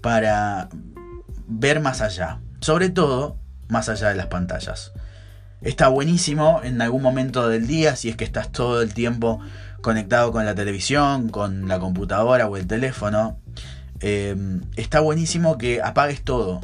para 0.00 0.68
ver 1.46 1.80
más 1.80 2.00
allá. 2.00 2.40
Sobre 2.60 2.90
todo, 2.90 3.36
más 3.68 3.88
allá 3.88 4.08
de 4.08 4.14
las 4.14 4.26
pantallas. 4.26 4.92
Está 5.60 5.88
buenísimo 5.88 6.60
en 6.64 6.80
algún 6.82 7.02
momento 7.02 7.48
del 7.48 7.66
día, 7.66 7.96
si 7.96 8.08
es 8.08 8.16
que 8.16 8.24
estás 8.24 8.50
todo 8.50 8.82
el 8.82 8.94
tiempo 8.94 9.40
conectado 9.80 10.32
con 10.32 10.44
la 10.44 10.54
televisión, 10.54 11.28
con 11.28 11.68
la 11.68 11.78
computadora 11.78 12.46
o 12.48 12.56
el 12.56 12.66
teléfono. 12.66 13.38
Em, 14.00 14.62
está 14.76 15.00
buenísimo 15.00 15.58
que 15.58 15.80
apagues 15.82 16.22
todo. 16.22 16.60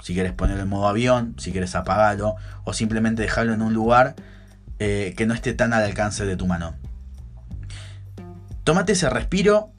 Si 0.00 0.14
quieres 0.14 0.32
ponerlo 0.32 0.62
en 0.62 0.68
modo 0.68 0.88
avión, 0.88 1.34
si 1.38 1.50
quieres 1.50 1.74
apagarlo 1.74 2.36
o 2.64 2.72
simplemente 2.72 3.22
dejarlo 3.22 3.54
en 3.54 3.62
un 3.62 3.74
lugar 3.74 4.16
eh, 4.84 5.14
que 5.14 5.24
no 5.24 5.32
esté 5.32 5.54
tan 5.54 5.72
al 5.72 5.82
alcance 5.82 6.26
de 6.26 6.36
tu 6.36 6.46
mano. 6.46 6.74
Tómate 8.64 8.92
ese 8.92 9.08
respiro, 9.08 9.72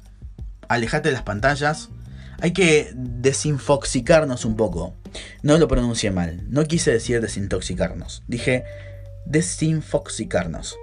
alejate 0.67 1.09
de 1.09 1.13
las 1.13 1.21
pantallas. 1.21 1.89
Hay 2.41 2.53
que 2.53 2.91
desinfoxicarnos 2.95 4.45
un 4.45 4.55
poco. 4.55 4.95
No 5.43 5.59
lo 5.59 5.67
pronuncié 5.67 6.09
mal. 6.09 6.41
No 6.49 6.63
quise 6.65 6.91
decir 6.91 7.21
desintoxicarnos. 7.21 8.23
Dije 8.27 8.65
desinfoxicarnos. 9.25 10.75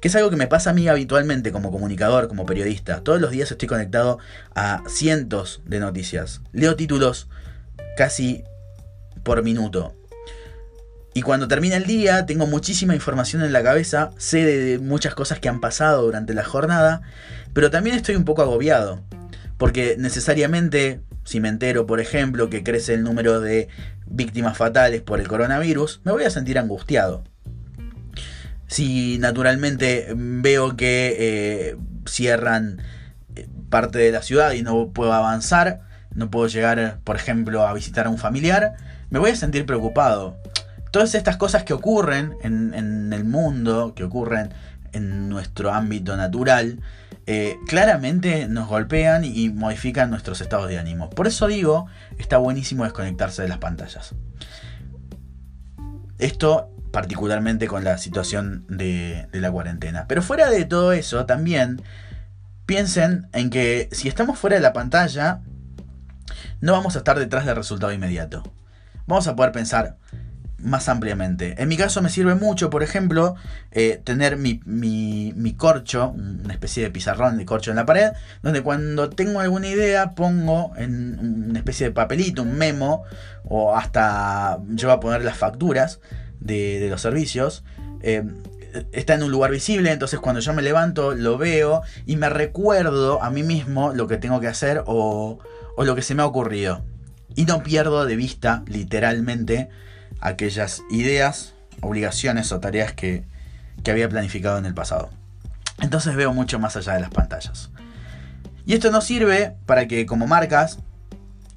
Que 0.00 0.08
es 0.08 0.16
algo 0.16 0.30
que 0.30 0.36
me 0.36 0.48
pasa 0.48 0.70
a 0.70 0.74
mí 0.74 0.88
habitualmente 0.88 1.52
como 1.52 1.70
comunicador, 1.70 2.26
como 2.26 2.46
periodista. 2.46 3.02
Todos 3.04 3.20
los 3.20 3.30
días 3.30 3.50
estoy 3.50 3.68
conectado 3.68 4.18
a 4.56 4.82
cientos 4.88 5.62
de 5.66 5.78
noticias. 5.78 6.40
Leo 6.52 6.74
títulos 6.74 7.28
casi 7.96 8.42
por 9.22 9.42
minuto. 9.44 9.97
Y 11.18 11.22
cuando 11.22 11.48
termina 11.48 11.74
el 11.74 11.84
día, 11.84 12.26
tengo 12.26 12.46
muchísima 12.46 12.94
información 12.94 13.42
en 13.42 13.52
la 13.52 13.60
cabeza, 13.60 14.12
sé 14.18 14.44
de 14.44 14.78
muchas 14.78 15.16
cosas 15.16 15.40
que 15.40 15.48
han 15.48 15.58
pasado 15.58 16.04
durante 16.04 16.32
la 16.32 16.44
jornada, 16.44 17.02
pero 17.52 17.72
también 17.72 17.96
estoy 17.96 18.14
un 18.14 18.24
poco 18.24 18.42
agobiado, 18.42 19.02
porque 19.56 19.96
necesariamente, 19.98 21.00
si 21.24 21.40
me 21.40 21.48
entero, 21.48 21.86
por 21.86 21.98
ejemplo, 21.98 22.48
que 22.50 22.62
crece 22.62 22.94
el 22.94 23.02
número 23.02 23.40
de 23.40 23.66
víctimas 24.06 24.56
fatales 24.56 25.02
por 25.02 25.18
el 25.18 25.26
coronavirus, 25.26 26.02
me 26.04 26.12
voy 26.12 26.22
a 26.22 26.30
sentir 26.30 26.56
angustiado. 26.56 27.24
Si 28.68 29.18
naturalmente 29.18 30.12
veo 30.14 30.76
que 30.76 31.16
eh, 31.18 31.76
cierran 32.06 32.80
eh, 33.34 33.48
parte 33.70 33.98
de 33.98 34.12
la 34.12 34.22
ciudad 34.22 34.52
y 34.52 34.62
no 34.62 34.90
puedo 34.92 35.12
avanzar, 35.12 35.80
no 36.14 36.30
puedo 36.30 36.46
llegar, 36.46 37.00
por 37.02 37.16
ejemplo, 37.16 37.66
a 37.66 37.74
visitar 37.74 38.06
a 38.06 38.10
un 38.10 38.18
familiar, 38.18 38.76
me 39.10 39.18
voy 39.18 39.32
a 39.32 39.36
sentir 39.36 39.66
preocupado. 39.66 40.36
Todas 40.90 41.14
estas 41.14 41.36
cosas 41.36 41.64
que 41.64 41.72
ocurren 41.72 42.36
en, 42.42 43.12
el 43.12 43.24
mundo, 43.24 43.94
que 43.94 44.04
ocurren 44.04 44.52
en 44.92 45.28
nuestro 45.28 45.72
ámbito 45.72 46.16
natural, 46.16 46.80
eh, 47.26 47.56
claramente 47.66 48.48
nos 48.48 48.68
golpean 48.68 49.24
y 49.24 49.50
modifican 49.50 50.10
nuestros 50.10 50.40
estados 50.40 50.68
de 50.68 50.78
ánimo. 50.78 51.10
Por 51.10 51.26
eso 51.26 51.46
digo, 51.46 51.86
está 52.18 52.38
buenísimo 52.38 52.84
desconectarse 52.84 53.42
de 53.42 53.48
las 53.48 53.58
pantallas. 53.58 54.14
Esto 56.18 56.70
particularmente 56.90 57.68
con 57.68 57.84
la 57.84 57.98
situación 57.98 58.64
de, 58.68 59.28
de 59.30 59.40
la 59.40 59.52
cuarentena. 59.52 60.06
Pero 60.08 60.22
fuera 60.22 60.48
de 60.48 60.64
todo 60.64 60.92
eso, 60.92 61.26
también 61.26 61.82
piensen 62.64 63.28
en 63.32 63.50
que 63.50 63.88
si 63.92 64.08
estamos 64.08 64.38
fuera 64.38 64.56
de 64.56 64.62
la 64.62 64.72
pantalla, 64.72 65.42
no 66.60 66.72
vamos 66.72 66.96
a 66.96 66.98
estar 66.98 67.18
detrás 67.18 67.44
del 67.44 67.56
resultado 67.56 67.92
inmediato 67.92 68.42
vamos 69.08 69.26
a 69.26 69.34
poder 69.34 69.50
pensar, 69.50 69.96
más 70.58 70.88
ampliamente. 70.88 71.54
En 71.58 71.68
mi 71.68 71.76
caso 71.76 72.02
me 72.02 72.08
sirve 72.08 72.34
mucho, 72.34 72.68
por 72.70 72.82
ejemplo, 72.82 73.36
eh, 73.70 74.00
tener 74.02 74.36
mi, 74.36 74.60
mi, 74.64 75.54
corcho, 75.56 76.10
una 76.10 76.52
especie 76.52 76.82
de 76.82 76.90
pizarrón 76.90 77.38
de 77.38 77.44
corcho 77.44 77.70
en 77.70 77.76
la 77.76 77.86
pared, 77.86 78.10
donde 78.42 78.62
cuando 78.62 79.08
tengo 79.10 79.40
alguna 79.40 79.68
idea 79.68 80.14
pongo 80.14 80.72
en 80.76 81.50
una 81.50 81.58
especie 81.58 81.86
de 81.86 81.92
papelito, 81.92 82.42
un 82.42 82.56
memo, 82.56 83.04
o 83.44 83.76
hasta 83.76 84.58
yo 84.68 84.88
voy 84.88 84.96
a 84.96 85.00
poner 85.00 85.24
las 85.24 85.36
facturas 85.36 86.00
de, 86.40 86.86
los 86.90 87.00
servicios. 87.00 87.64
Eh, 88.02 88.24
está 88.92 89.14
en 89.14 89.22
un 89.22 89.30
lugar 89.30 89.50
visible, 89.50 89.92
entonces 89.92 90.20
cuando 90.20 90.40
yo 90.40 90.52
me 90.52 90.62
levanto 90.62 91.14
lo 91.14 91.38
veo 91.38 91.82
y 92.04 92.16
me 92.16 92.28
recuerdo 92.28 93.22
a 93.22 93.30
mí 93.30 93.42
mismo 93.42 93.92
lo 93.92 94.08
que 94.08 94.18
tengo 94.18 94.40
que 94.40 94.48
hacer 94.48 94.82
o, 94.86 95.38
o 95.76 95.84
lo 95.84 95.94
que 95.94 96.02
se 96.02 96.14
me 96.14 96.22
ha 96.22 96.26
ocurrido. 96.26 96.84
Y 97.34 97.44
no 97.44 97.62
pierdo 97.62 98.04
de 98.04 98.16
vista 98.16 98.64
literalmente 98.66 99.68
aquellas 100.20 100.82
ideas, 100.90 101.54
obligaciones 101.80 102.52
o 102.52 102.60
tareas 102.60 102.92
que, 102.92 103.24
había 103.88 104.08
planificado 104.10 104.58
en 104.58 104.66
el 104.66 104.74
pasado. 104.74 105.08
Entonces 105.80 106.14
veo 106.14 106.34
mucho 106.34 106.58
más 106.58 106.76
allá 106.76 106.92
de 106.92 107.00
las 107.00 107.08
pantallas. 107.08 107.70
Y 108.66 108.74
esto 108.74 108.90
nos 108.90 109.04
sirve 109.04 109.56
para 109.64 109.88
que 109.88 110.04
como 110.04 110.26
marcas 110.26 110.80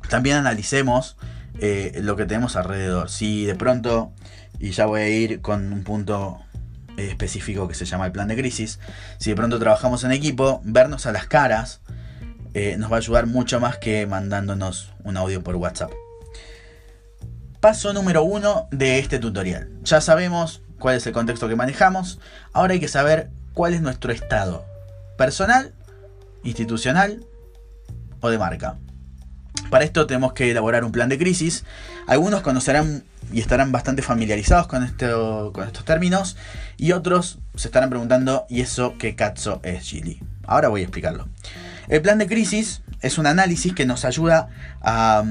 también 0.07 0.37
analicemos 0.37 1.17
eh, 1.59 1.99
lo 2.01 2.15
que 2.15 2.25
tenemos 2.25 2.55
alrededor. 2.55 3.09
Si 3.09 3.43
de 3.43 3.55
pronto, 3.55 4.13
y 4.59 4.71
ya 4.71 4.85
voy 4.85 5.01
a 5.01 5.09
ir 5.09 5.41
con 5.41 5.73
un 5.73 5.83
punto 5.83 6.39
eh, 6.95 7.07
específico 7.09 7.67
que 7.67 7.75
se 7.75 7.83
llama 7.83 8.05
el 8.05 8.13
plan 8.13 8.29
de 8.29 8.37
crisis, 8.37 8.79
si 9.17 9.31
de 9.31 9.35
pronto 9.35 9.59
trabajamos 9.59 10.05
en 10.05 10.13
equipo, 10.13 10.61
vernos 10.63 11.05
a 11.05 11.11
las 11.11 11.27
caras 11.27 11.81
eh, 12.53 12.75
nos 12.77 12.91
va 12.91 12.95
a 12.95 12.99
ayudar 12.99 13.27
mucho 13.27 13.59
más 13.59 13.77
que 13.77 14.05
mandándonos 14.05 14.93
un 15.03 15.17
audio 15.17 15.43
por 15.43 15.55
WhatsApp. 15.55 15.91
Paso 17.61 17.93
número 17.93 18.23
uno 18.23 18.67
de 18.71 18.97
este 18.97 19.19
tutorial. 19.19 19.69
Ya 19.83 20.01
sabemos 20.01 20.63
cuál 20.79 20.95
es 20.95 21.05
el 21.05 21.13
contexto 21.13 21.47
que 21.47 21.55
manejamos. 21.55 22.19
Ahora 22.53 22.73
hay 22.73 22.79
que 22.79 22.87
saber 22.87 23.29
cuál 23.53 23.75
es 23.75 23.81
nuestro 23.83 24.11
estado. 24.11 24.65
Personal, 25.15 25.71
institucional 26.43 27.23
o 28.19 28.29
de 28.31 28.39
marca. 28.39 28.79
Para 29.69 29.83
esto 29.85 30.07
tenemos 30.07 30.33
que 30.33 30.49
elaborar 30.49 30.83
un 30.83 30.91
plan 30.91 31.07
de 31.07 31.19
crisis. 31.19 31.63
Algunos 32.07 32.41
conocerán 32.41 33.03
y 33.31 33.41
estarán 33.41 33.71
bastante 33.71 34.01
familiarizados 34.01 34.65
con, 34.65 34.83
con 35.53 35.67
estos 35.67 35.85
términos. 35.85 36.37
Y 36.77 36.93
otros 36.93 37.37
se 37.53 37.67
estarán 37.67 37.91
preguntando, 37.91 38.47
¿y 38.49 38.61
eso 38.61 38.95
qué 38.97 39.15
cazzo 39.15 39.59
es, 39.61 39.83
Gili? 39.83 40.19
Ahora 40.45 40.69
voy 40.69 40.81
a 40.81 40.83
explicarlo. 40.83 41.27
El 41.87 42.01
plan 42.01 42.17
de 42.17 42.27
crisis 42.27 42.81
es 43.01 43.17
un 43.17 43.25
análisis 43.25 43.73
que 43.73 43.85
nos 43.85 44.05
ayuda 44.05 44.49
a, 44.81 45.23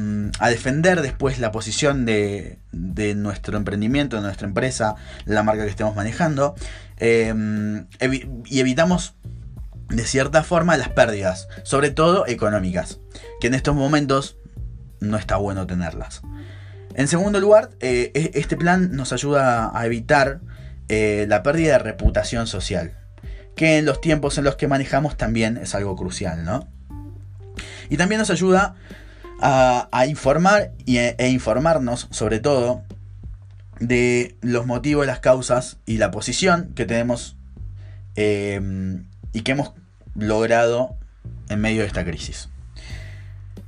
defender 0.48 1.00
después 1.02 1.38
la 1.38 1.52
posición 1.52 2.04
de, 2.04 2.58
nuestro 3.16 3.56
emprendimiento, 3.56 4.16
de 4.16 4.22
nuestra 4.22 4.46
empresa, 4.46 4.96
la 5.24 5.42
marca 5.42 5.64
que 5.64 5.70
estemos 5.70 5.94
manejando. 5.94 6.54
Em, 6.98 7.86
y 8.46 8.60
evitamos 8.60 9.14
de 9.88 10.04
cierta 10.04 10.42
forma 10.42 10.76
las 10.76 10.90
pérdidas, 10.90 11.48
sobre 11.62 11.90
todo 11.90 12.26
económicas, 12.26 13.00
que 13.40 13.46
en 13.46 13.54
estos 13.54 13.74
momentos 13.74 14.36
no 15.00 15.16
está 15.16 15.36
bueno 15.36 15.66
tenerlas. 15.66 16.22
En 16.94 17.08
segundo 17.08 17.40
lugar, 17.40 17.70
eh, 17.80 18.10
e, 18.14 18.32
este 18.34 18.56
plan 18.56 18.92
nos 18.92 19.12
ayuda 19.12 19.70
a 19.74 19.86
evitar 19.86 20.40
eh, 20.88 21.26
la 21.28 21.42
pérdida 21.42 21.74
de 21.74 21.78
reputación 21.78 22.46
social, 22.46 22.98
que 23.60 23.76
en 23.76 23.84
los 23.84 24.00
tiempos 24.00 24.38
en 24.38 24.44
los 24.44 24.56
que 24.56 24.68
manejamos 24.68 25.18
también 25.18 25.58
es 25.58 25.74
algo 25.74 25.94
crucial, 25.94 26.46
¿no? 26.46 26.66
Y 27.90 27.98
también 27.98 28.18
nos 28.18 28.30
ayuda 28.30 28.74
a, 29.42 30.06
informar 30.08 30.72
e, 30.86 31.14
e, 31.18 31.28
informarnos 31.28 32.08
sobre 32.10 32.38
todo 32.38 32.82
de 33.78 34.34
los 34.40 34.64
motivos, 34.64 35.06
las 35.06 35.20
causas 35.20 35.76
y 35.84 35.98
la 35.98 36.10
posición 36.10 36.72
que 36.74 36.86
tenemos 36.86 37.36
em, 38.14 39.04
y 39.34 39.42
que 39.42 39.52
hemos 39.52 39.74
logrado 40.14 40.96
en 41.50 41.60
medio 41.60 41.82
de 41.82 41.86
esta 41.86 42.02
crisis. 42.02 42.48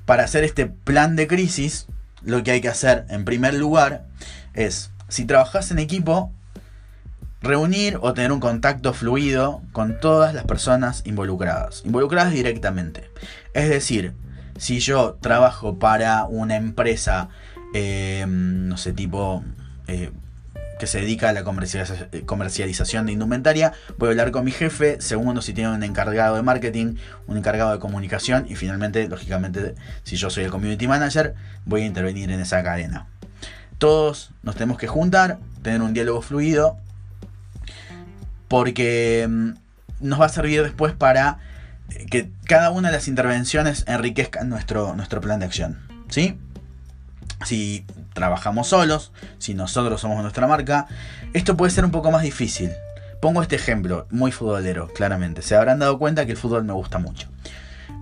Para 0.07 0.25
hacer 0.25 0.43
este 0.43 0.65
plan 0.65 1.17
de 1.17 1.27
crisis, 1.27 1.87
lo 2.23 2.43
que 2.43 2.53
hay 2.53 2.63
que 2.63 2.71
hacer 2.71 3.05
en 3.11 3.27
primer 3.27 3.53
lugar 3.53 4.07
es, 4.55 4.91
si 5.09 5.27
trabajas 5.27 5.71
en 5.71 5.79
equipo, 5.79 6.33
reunir 7.43 7.99
o 8.01 8.15
tener 8.15 8.33
un 8.33 8.41
contacto 8.41 8.93
fluido 8.93 9.63
con 9.73 9.99
todas 10.01 10.35
las 10.35 10.45
personas 10.45 11.03
involucradas, 11.05 11.83
involucradas 11.85 12.33
directamente. 12.33 13.11
Es 13.55 13.69
decir, 13.69 14.15
si 14.57 14.81
yo 14.81 15.19
trabajo 15.21 15.79
para 15.79 16.25
una 16.25 16.57
empresa, 16.57 17.29
eh, 17.75 18.25
no 18.29 18.77
sé, 18.77 18.93
tipo... 18.93 19.45
Eh, 19.87 20.13
que 20.83 20.89
se 20.89 21.01
dedica 21.01 21.29
a 21.29 21.33
la 21.33 21.45
comercialización 21.45 23.07
de 23.07 23.13
indumentaria, 23.13 23.73
voy 23.99 24.09
a 24.09 24.11
hablar 24.11 24.33
con 24.33 24.45
mi 24.45 24.51
jefe, 24.51 25.01
segundo 25.01 25.41
si 25.41 25.53
tiene 25.53 25.71
un 25.71 25.85
encargado 25.85 26.35
de 26.35 26.43
marketing, 26.43 26.97
un 27.29 27.37
encargado 27.37 27.71
de 27.71 27.79
comunicación 27.79 28.47
y 28.49 28.57
finalmente, 28.57 29.07
lógicamente, 29.07 29.77
si 30.03 30.17
yo 30.17 30.29
soy 30.29 30.43
el 30.43 30.51
community 30.51 30.89
manager, 30.89 31.37
voy 31.67 31.83
a 31.83 31.87
intervenir 31.87 32.33
en 32.33 32.41
esa 32.41 32.65
cadena. 32.65 33.07
Todos 33.79 34.33
nos 34.43 34.57
tenemos 34.57 34.77
que 34.77 34.89
juntar, 34.89 35.39
tener 35.63 35.83
un 35.83 35.95
diálogo 35.95 36.21
fluido, 36.21 36.79
porque 38.53 39.27
mm, 39.27 39.53
nos 40.01 40.21
va 40.21 40.27
a 40.27 40.29
servir 40.29 40.63
después 40.63 40.93
para 40.93 41.39
que 42.11 42.31
cada 42.45 42.69
una 42.69 42.91
de 42.91 42.97
las 42.97 43.09
intervenciones 43.09 43.85
enriquezca 43.89 44.45
nuestro, 44.45 44.95
nuestro 44.95 45.23
plan 45.23 45.41
de 45.41 45.47
acción. 45.47 45.81
¿Sí? 46.11 46.39
Si 47.47 47.87
trabajamos 48.13 48.69
solos, 48.69 49.11
si 49.39 49.55
nosotros 49.55 50.03
somos 50.03 50.21
nuestra 50.21 50.47
marca, 50.47 50.87
esto 51.33 51.57
puede 51.57 51.73
ser 51.73 51.87
un 51.87 51.93
poco 51.93 52.11
más 52.11 52.25
difícil. 52.25 52.73
Pongo 53.23 53.41
este 53.41 53.57
ejemplo, 53.57 54.07
muy 54.11 54.33
futbolero, 54.33 54.89
claramente. 54.89 55.41
Se 55.41 55.57
habrán 55.57 55.79
dado 55.79 55.99
cuenta 55.99 56.27
que 56.27 56.33
el 56.33 56.39
fútbol 56.39 56.63
me 56.65 56.75
gusta 56.75 56.99
mucho. 56.99 57.29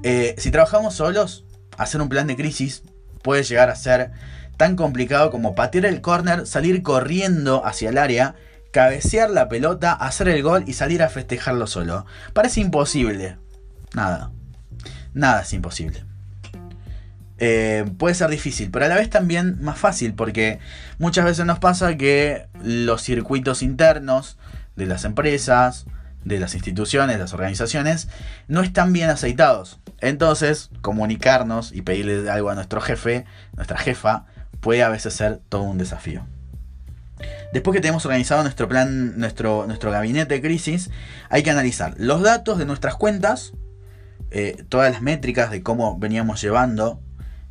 Eh, 0.02 0.34
si 0.36 0.50
trabajamos 0.50 0.94
solos, 0.94 1.44
hacer 1.78 2.00
un 2.00 2.08
plan 2.08 2.26
de 2.26 2.34
crisis 2.34 2.82
puede 3.22 3.44
llegar 3.44 3.70
a 3.70 3.76
ser 3.76 4.10
tan 4.56 4.74
complicado 4.74 5.30
como 5.30 5.54
patear 5.54 5.84
el 5.84 6.00
córner, 6.00 6.44
salir 6.44 6.82
corriendo 6.82 7.64
hacia 7.64 7.90
el 7.90 7.98
área, 7.98 8.34
cabecear 8.72 9.30
la 9.30 9.48
pelota, 9.48 9.92
hacer 9.92 10.28
el 10.28 10.42
gol 10.42 10.64
y 10.66 10.74
salir 10.74 11.02
a 11.02 11.08
festejarlo 11.08 11.66
solo. 11.66 12.06
Parece 12.32 12.60
imposible, 12.60 13.36
Nada. 13.94 14.30
Nada 15.14 15.42
es 15.42 15.52
imposible. 15.52 16.04
Eh, 17.38 17.90
puede 17.98 18.14
ser 18.14 18.30
difícil, 18.30 18.70
pero 18.70 18.84
a 18.84 18.88
la 18.88 18.96
vez 18.96 19.08
también 19.08 19.56
más 19.62 19.78
fácil, 19.78 20.14
porque 20.14 20.58
muchas 20.98 21.24
veces 21.24 21.46
nos 21.46 21.58
pasa 21.58 21.96
que 21.96 22.46
los 22.62 23.02
circuitos 23.02 23.62
internos 23.62 24.38
de 24.76 24.86
las 24.86 25.04
empresas, 25.04 25.86
de 26.24 26.38
las 26.38 26.54
instituciones, 26.54 27.18
las 27.18 27.32
organizaciones, 27.32 28.08
no 28.46 28.60
están 28.60 28.92
bien 28.92 29.08
aceitados. 29.08 29.80
Entonces, 30.00 30.70
comunicarnos 30.82 31.72
y 31.72 31.82
pedirle 31.82 32.30
algo 32.30 32.50
a 32.50 32.54
nuestro 32.54 32.80
jefe, 32.80 33.24
nuestra 33.56 33.78
jefa, 33.78 34.26
puede 34.60 34.82
a 34.82 34.90
veces 34.90 35.14
ser 35.14 35.40
todo 35.48 35.62
un 35.62 35.78
desafío. 35.78 36.26
Después 37.52 37.74
que 37.74 37.80
tenemos 37.80 38.04
organizado 38.06 38.42
nuestro 38.42 38.68
plan, 38.68 39.18
nuestro, 39.18 39.66
nuestro 39.66 39.90
gabinete 39.90 40.34
de 40.34 40.40
crisis, 40.42 40.90
hay 41.28 41.42
que 41.42 41.50
analizar 41.50 41.94
los 41.98 42.22
datos 42.22 42.58
de 42.58 42.66
nuestras 42.66 42.94
cuentas, 42.94 43.52
eh, 44.30 44.64
todas 44.68 44.92
las 44.92 45.02
métricas 45.02 45.50
de 45.50 45.62
cómo 45.62 45.98
veníamos 45.98 46.40
llevando 46.40 47.00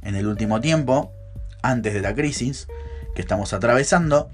en 0.02 0.16
el 0.16 0.28
último 0.28 0.62
tiempo, 0.62 1.12
antes 1.62 1.94
de 1.94 2.02
la 2.02 2.16
crisis 2.16 2.68
que 3.16 3.22
estamos 3.22 3.52
atravesando, 3.54 4.30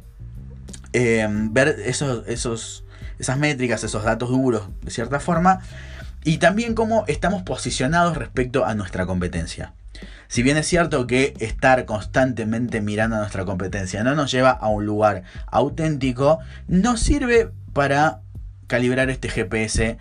eh, 0.94 1.28
ver 1.30 1.80
esos, 1.86 2.28
esos, 2.28 2.86
esas 3.18 3.38
métricas, 3.38 3.84
esos 3.84 4.04
datos 4.04 4.30
duros 4.30 4.70
de 4.82 4.92
cierta 4.92 5.20
forma, 5.20 5.62
y 6.24 6.38
también 6.38 6.76
cómo 6.76 7.06
estamos 7.08 7.44
posicionados 7.44 8.18
respecto 8.18 8.66
a 8.66 8.76
nuestra 8.76 9.06
competencia. 9.06 9.74
Si 10.28 10.44
bien 10.44 10.58
es 10.58 10.68
cierto 10.68 11.08
que 11.08 11.34
estar 11.40 11.86
constantemente 11.86 12.82
mirando 12.82 13.16
a 13.16 13.20
nuestra 13.20 13.46
competencia 13.46 14.04
no 14.04 14.16
nos 14.16 14.32
lleva 14.32 14.52
a 14.52 14.68
un 14.68 14.86
lugar 14.86 15.24
auténtico, 15.48 16.40
nos 16.68 17.00
sirve 17.00 17.52
para 17.74 18.22
calibrar 18.68 19.10
este 19.10 19.30
GPS 19.30 19.98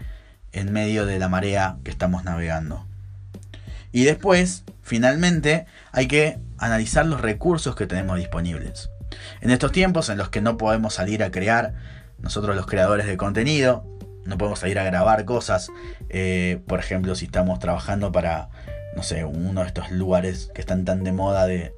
en 0.53 0.73
medio 0.73 1.07
de 1.07 1.19
la 1.19 1.29
marea 1.29 1.77
que 1.85 1.91
estamos 1.91 2.25
navegando. 2.25 2.87
Y 3.93 4.05
después, 4.05 4.65
finalmente, 4.83 5.67
hay 5.93 6.09
que 6.09 6.39
analizar 6.59 7.07
los 7.07 7.21
recursos 7.21 7.77
que 7.77 7.87
tenemos 7.87 8.19
disponibles. 8.19 8.91
En 9.41 9.51
estos 9.51 9.73
tiempos 9.73 10.09
en 10.09 10.19
los 10.19 10.31
que 10.31 10.41
no 10.41 10.57
podemos 10.57 10.95
salir 10.95 11.23
a 11.23 11.31
crear, 11.31 11.75
nosotros 12.19 12.57
los 12.57 12.67
creadores 12.67 13.07
de 13.07 13.17
contenido, 13.17 13.87
no 14.25 14.39
podemos 14.39 14.59
salir 14.59 14.79
a 14.79 14.85
grabar 14.85 15.25
cosas, 15.25 15.69
eh, 16.09 16.61
por 16.67 16.79
ejemplo, 16.81 17.15
si 17.15 17.27
estamos 17.27 17.59
trabajando 17.59 18.11
para, 18.11 18.49
no 18.95 19.03
sé, 19.03 19.25
uno 19.25 19.61
de 19.61 19.67
estos 19.67 19.91
lugares 19.91 20.51
que 20.55 20.61
están 20.61 20.85
tan 20.85 21.05
de 21.05 21.13
moda 21.13 21.47
de, 21.47 21.75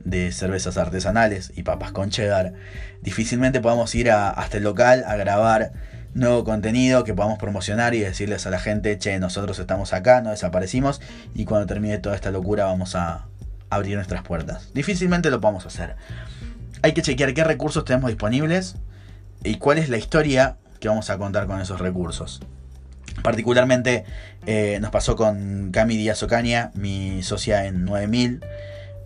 de 0.00 0.32
cervezas 0.32 0.76
artesanales 0.76 1.52
y 1.54 1.62
papas 1.62 1.92
con 1.92 2.10
cheddar, 2.10 2.54
difícilmente 3.02 3.60
podamos 3.60 3.94
ir 3.94 4.10
hasta 4.10 4.56
el 4.56 4.64
local 4.64 5.04
a 5.06 5.16
grabar 5.16 5.72
nuevo 6.14 6.44
contenido 6.44 7.04
que 7.04 7.14
podamos 7.14 7.38
promocionar 7.38 7.94
y 7.94 8.00
decirles 8.00 8.46
a 8.46 8.50
la 8.50 8.58
gente, 8.58 8.98
che, 8.98 9.18
nosotros 9.18 9.58
estamos 9.58 9.92
acá, 9.92 10.20
no 10.20 10.30
desaparecimos 10.30 11.00
y 11.34 11.44
cuando 11.44 11.66
termine 11.66 11.98
toda 11.98 12.14
esta 12.14 12.30
locura 12.30 12.64
vamos 12.64 12.94
a 12.94 13.26
abrir 13.70 13.96
nuestras 13.96 14.22
puertas. 14.22 14.72
Difícilmente 14.74 15.30
lo 15.30 15.40
podemos 15.40 15.66
hacer. 15.66 15.96
hay 16.82 16.92
que 16.92 17.02
chequear 17.02 17.34
qué 17.34 17.44
recursos 17.44 17.84
tenemos 17.84 18.08
disponibles 18.08 18.76
y 19.44 19.56
cuál 19.56 19.78
es 19.78 19.88
la 19.88 19.98
historia 19.98 20.56
que 20.80 20.88
vamos 20.88 21.10
a 21.10 21.18
contar 21.18 21.46
con 21.46 21.60
esos 21.60 21.80
recursos. 21.80 22.40
Particularmente 23.22 24.04
eh, 24.46 24.78
nos 24.80 24.90
pasó 24.90 25.16
con 25.16 25.70
Cami 25.72 25.96
Díaz 25.96 26.22
Ocaña, 26.22 26.70
mi 26.74 27.22
socia 27.22 27.66
en 27.66 27.84
9000, 27.84 28.40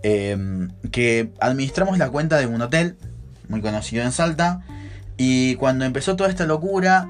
eh, 0.03 0.69
que 0.91 1.31
administramos 1.41 1.99
la 1.99 2.11
cuenta 2.11 2.39
de 2.39 2.47
un 2.47 2.61
hotel 2.61 2.97
muy 3.49 3.61
conocido 3.61 4.03
en 4.05 4.13
Salta. 4.13 4.63
Y 5.17 5.57
cuando 5.57 5.85
empezó 5.85 6.17
toda 6.17 6.31
esta 6.31 6.47
locura, 6.47 7.09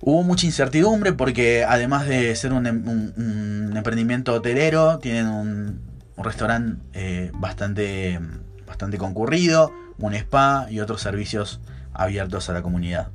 hubo 0.00 0.22
mucha 0.22 0.46
incertidumbre 0.46 1.12
porque 1.12 1.64
además 1.64 2.06
de 2.06 2.34
ser 2.36 2.52
un, 2.52 2.66
em, 2.66 3.76
emprendimiento 3.76 4.34
hotelero, 4.34 4.98
tienen 4.98 5.26
un, 5.26 5.90
restaurante 6.22 6.82
eh, 6.92 7.30
bastante, 7.32 8.20
bastante 8.66 8.98
concurrido, 8.98 9.72
un 9.98 10.12
spa 10.12 10.66
y 10.68 10.80
otros 10.80 11.00
servicios 11.00 11.60
abiertos 11.94 12.50
a 12.50 12.52
la 12.52 12.60
comunidad. 12.60 13.08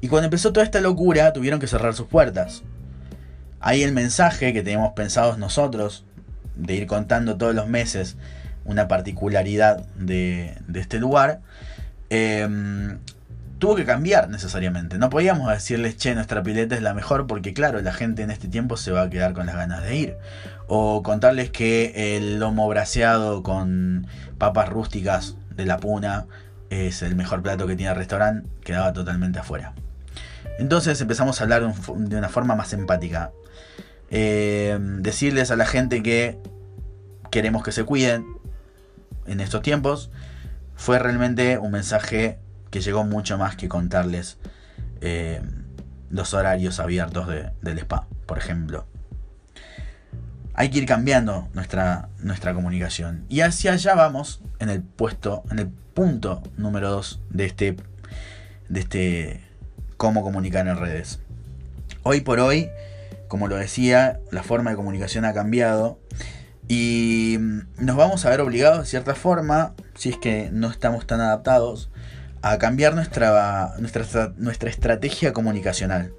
Y 0.00 0.08
cuando 0.08 0.26
empezó 0.26 0.52
toda 0.52 0.64
esta 0.64 0.80
locura, 0.80 1.32
tuvieron 1.32 1.60
que 1.60 1.66
cerrar 1.66 1.94
sus 1.94 2.06
puertas. 2.06 2.62
Ahí 3.60 3.82
el 3.82 3.92
mensaje 3.92 4.52
que 4.52 4.62
teníamos 4.62 4.92
pensados 4.92 5.38
nosotros, 5.38 6.04
de 6.54 6.74
ir 6.74 6.86
contando 6.86 7.36
todos 7.36 7.54
los 7.54 7.68
meses 7.68 8.16
una 8.64 8.86
particularidad 8.86 9.84
de, 9.96 10.58
este 10.74 10.98
lugar, 10.98 11.40
em, 12.10 12.98
tuvo 13.58 13.74
que 13.74 13.84
cambiar 13.84 14.28
necesariamente. 14.28 14.98
No 14.98 15.10
podíamos 15.10 15.50
decirles, 15.50 15.96
che, 15.96 16.14
nuestra 16.14 16.42
pileta 16.42 16.76
es 16.76 16.82
la 16.82 16.94
mejor, 16.94 17.26
porque 17.26 17.54
claro, 17.54 17.80
la 17.80 17.92
gente 17.92 18.22
en 18.22 18.30
este 18.30 18.46
tiempo 18.46 18.76
se 18.76 18.92
va 18.92 19.02
a 19.02 19.10
quedar 19.10 19.32
con 19.32 19.46
las 19.46 19.56
ganas 19.56 19.82
de 19.82 19.96
ir. 19.96 20.16
O 20.68 21.02
contarles 21.02 21.50
que 21.50 22.16
el 22.16 22.38
lomo 22.38 22.68
braseado 22.68 23.42
con 23.42 24.06
papas 24.36 24.68
rústicas 24.68 25.36
de 25.56 25.64
la 25.64 25.78
puna 25.78 26.26
es 26.70 27.02
el 27.02 27.16
mejor 27.16 27.42
plato 27.42 27.66
que 27.66 27.74
tiene 27.74 27.90
el 27.90 27.96
restaurante, 27.96 28.48
quedaba 28.62 28.92
totalmente 28.92 29.38
afuera. 29.38 29.72
Entonces 30.58 31.00
empezamos 31.00 31.40
a 31.40 31.44
hablar 31.44 31.72
de 31.72 32.16
una 32.16 32.28
forma 32.28 32.56
más 32.56 32.72
empática. 32.72 33.32
Eh, 34.10 34.76
decirles 34.80 35.50
a 35.50 35.56
la 35.56 35.66
gente 35.66 36.02
que 36.02 36.38
queremos 37.30 37.62
que 37.62 37.72
se 37.72 37.84
cuiden 37.84 38.26
en 39.26 39.40
estos 39.40 39.62
tiempos 39.62 40.10
fue 40.74 40.98
realmente 40.98 41.58
un 41.58 41.70
mensaje 41.70 42.38
que 42.70 42.80
llegó 42.80 43.04
mucho 43.04 43.38
más 43.38 43.56
que 43.56 43.68
contarles 43.68 44.38
eh, 45.00 45.42
los 46.10 46.34
horarios 46.34 46.80
abiertos 46.80 47.28
del 47.28 47.78
spa, 47.78 48.08
por 48.26 48.38
ejemplo. 48.38 48.86
Hay 50.54 50.70
que 50.70 50.78
ir 50.78 50.86
cambiando 50.86 51.48
nuestra, 51.54 52.08
nuestra 52.18 52.52
comunicación. 52.52 53.24
Y 53.28 53.42
hacia 53.42 53.72
allá 53.72 53.94
vamos 53.94 54.42
en 54.58 54.70
el 54.70 54.82
puesto, 54.82 55.44
en 55.52 55.60
el 55.60 55.68
punto 55.68 56.42
número 56.56 56.90
2 56.90 57.22
de 57.30 57.44
este, 57.44 57.76
de 58.68 58.80
este 58.80 59.47
cómo 59.98 60.22
comunicar 60.22 60.66
en 60.66 60.78
redes. 60.78 61.18
Hoy 62.04 62.22
por 62.22 62.40
hoy, 62.40 62.70
como 63.26 63.48
lo 63.48 63.56
decía, 63.56 64.20
la 64.30 64.42
forma 64.42 64.70
de 64.70 64.76
comunicación 64.76 65.26
ha 65.26 65.34
cambiado 65.34 65.98
y 66.68 67.38
nos 67.76 67.96
vamos 67.96 68.24
a 68.24 68.30
ver 68.30 68.40
obligados 68.40 68.78
de 68.78 68.86
cierta 68.86 69.14
forma, 69.14 69.74
si 69.94 70.10
es 70.10 70.16
que 70.16 70.50
no 70.52 70.70
estamos 70.70 71.06
tan 71.06 71.20
adaptados, 71.20 71.90
a 72.40 72.58
cambiar 72.58 72.94
nuestra, 72.94 73.74
nuestra, 73.80 74.32
nuestra 74.36 74.70
estrategia 74.70 75.32
comunicacional. 75.32 76.12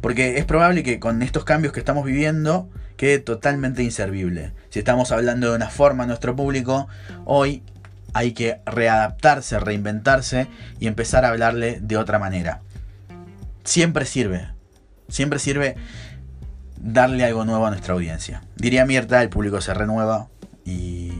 Porque 0.00 0.38
es 0.38 0.44
probable 0.44 0.84
que 0.84 1.00
con 1.00 1.20
estos 1.22 1.44
cambios 1.44 1.72
que 1.72 1.80
estamos 1.80 2.04
viviendo 2.04 2.70
quede 2.96 3.18
totalmente 3.18 3.82
inservible. 3.82 4.52
Si 4.70 4.78
estamos 4.78 5.10
hablando 5.10 5.50
de 5.50 5.56
una 5.56 5.68
forma 5.68 6.04
a 6.04 6.06
nuestro 6.06 6.36
público, 6.36 6.86
hoy 7.24 7.64
hay 8.12 8.32
que 8.32 8.60
readaptarse, 8.66 9.58
reinventarse 9.58 10.48
y 10.78 10.86
empezar 10.86 11.24
a 11.24 11.28
hablarle 11.28 11.78
de 11.80 11.96
otra 11.96 12.18
manera. 12.18 12.60
Siempre 13.64 14.04
sirve, 14.04 14.48
siempre 15.08 15.38
sirve 15.38 15.76
darle 16.82 17.24
algo 17.24 17.44
nuevo 17.44 17.66
a 17.66 17.70
nuestra 17.70 17.94
audiencia. 17.94 18.42
Diría 18.56 18.84
Mirta, 18.84 19.22
el 19.22 19.28
público 19.28 19.60
se 19.60 19.72
renueva 19.72 20.28
y, 20.64 21.12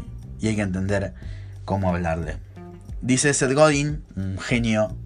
hay 0.42 0.56
que 0.56 0.62
entender 0.62 1.14
cómo 1.64 1.88
hablarle. 1.88 2.36
Dice 3.00 3.32
Seth 3.32 3.52
Godin, 3.52 4.02
un 4.16 4.38
genio, 4.38 4.96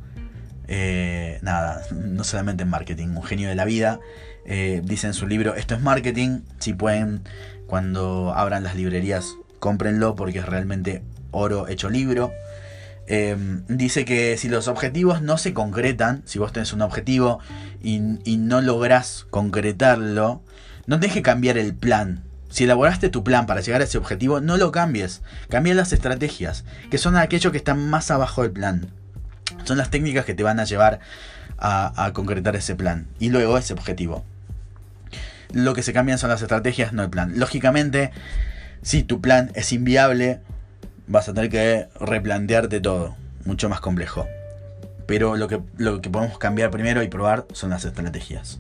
eh, 0.67 1.39
nada, 1.43 1.83
no 1.93 2.25
solamente 2.25 2.63
en 2.63 2.71
marketing, 2.71 3.09
un 3.09 3.23
genio 3.23 3.49
de 3.49 3.55
la 3.55 3.67
vida. 3.67 4.01
Eh, 4.47 4.81
dice 4.85 5.09
en 5.09 5.15
su 5.15 5.27
libro, 5.27 5.55
esto 5.55 5.75
es 5.75 5.83
marketing, 5.83 6.41
si 6.59 6.73
pueden, 6.73 7.23
cuando 7.67 8.33
abran 8.35 8.65
las 8.65 8.77
librerías, 8.77 9.35
cómprenlo 9.59 10.15
porque 10.15 10.39
es 10.39 10.47
realmente 10.47 11.03
oro 11.37 11.69
hecho 11.69 11.89
libro. 11.91 12.33
Em, 13.07 13.65
dice 13.69 14.05
que 14.05 14.37
si 14.37 14.49
los 14.49 14.67
objetivos 14.67 15.23
no 15.23 15.39
se 15.39 15.55
concretan, 15.55 16.23
si 16.25 16.39
vos 16.39 16.53
tenés 16.53 16.73
un 16.73 16.83
objetivo 16.83 17.39
y, 17.83 17.99
no 17.99 18.61
lográs 18.61 19.27
concretarlo, 19.31 20.43
no 20.87 21.01
tenés 21.01 21.15
que 21.15 21.23
cambiar 21.23 21.59
el 21.59 21.75
plan. 21.75 22.25
Si 22.49 22.65
elaboraste 22.65 23.09
tu 23.09 23.23
plan 23.23 23.47
para 23.47 23.61
llegar 23.61 23.81
a 23.81 23.85
ese 23.85 23.99
objetivo, 23.99 24.41
no 24.41 24.57
lo 24.57 24.73
cambies. 24.73 25.23
Cambia 25.49 25.75
las 25.75 25.93
estrategias, 25.93 26.65
que 26.91 26.99
son 26.99 27.17
aquello 27.17 27.53
que 27.53 27.59
están 27.59 27.89
más 27.91 28.11
abajo 28.11 28.43
del 28.43 28.53
plan. 28.53 28.89
Son 29.65 29.79
las 29.79 29.91
técnicas 29.91 30.25
que 30.25 30.35
te 30.35 30.43
van 30.43 30.59
a 30.59 30.65
llevar 30.65 31.01
a 31.59 32.11
concretar 32.13 32.55
ese 32.57 32.75
plan 32.75 33.07
y 33.19 33.31
luego 33.31 33.57
ese 33.57 33.73
objetivo. 33.73 34.25
Lo 35.53 35.75
que 35.75 35.83
se 35.83 35.93
cambian 35.93 36.19
son 36.19 36.31
las 36.31 36.43
estrategias, 36.43 36.93
no 36.93 37.05
el 37.05 37.11
plan. 37.11 37.39
Lógicamente, 37.39 38.11
si 38.83 39.03
tu 39.03 39.21
plan 39.21 39.51
es 39.55 39.73
inviable, 39.73 40.41
vas 41.07 41.29
a 41.29 41.35
tener 41.35 41.51
que 41.51 41.89
replantearte 42.01 42.81
todo, 42.81 43.17
mucho 43.45 43.69
más 43.69 43.81
complejo. 43.81 44.27
Pero 45.07 45.37
lo 45.37 45.49
que, 45.49 45.61
lo 45.77 46.01
que 46.01 46.11
podemos 46.11 46.39
cambiar 46.39 46.71
primero 46.71 47.03
y 47.03 47.09
probar 47.09 47.47
son 47.53 47.71
las 47.71 47.85
estrategias. 47.85 48.59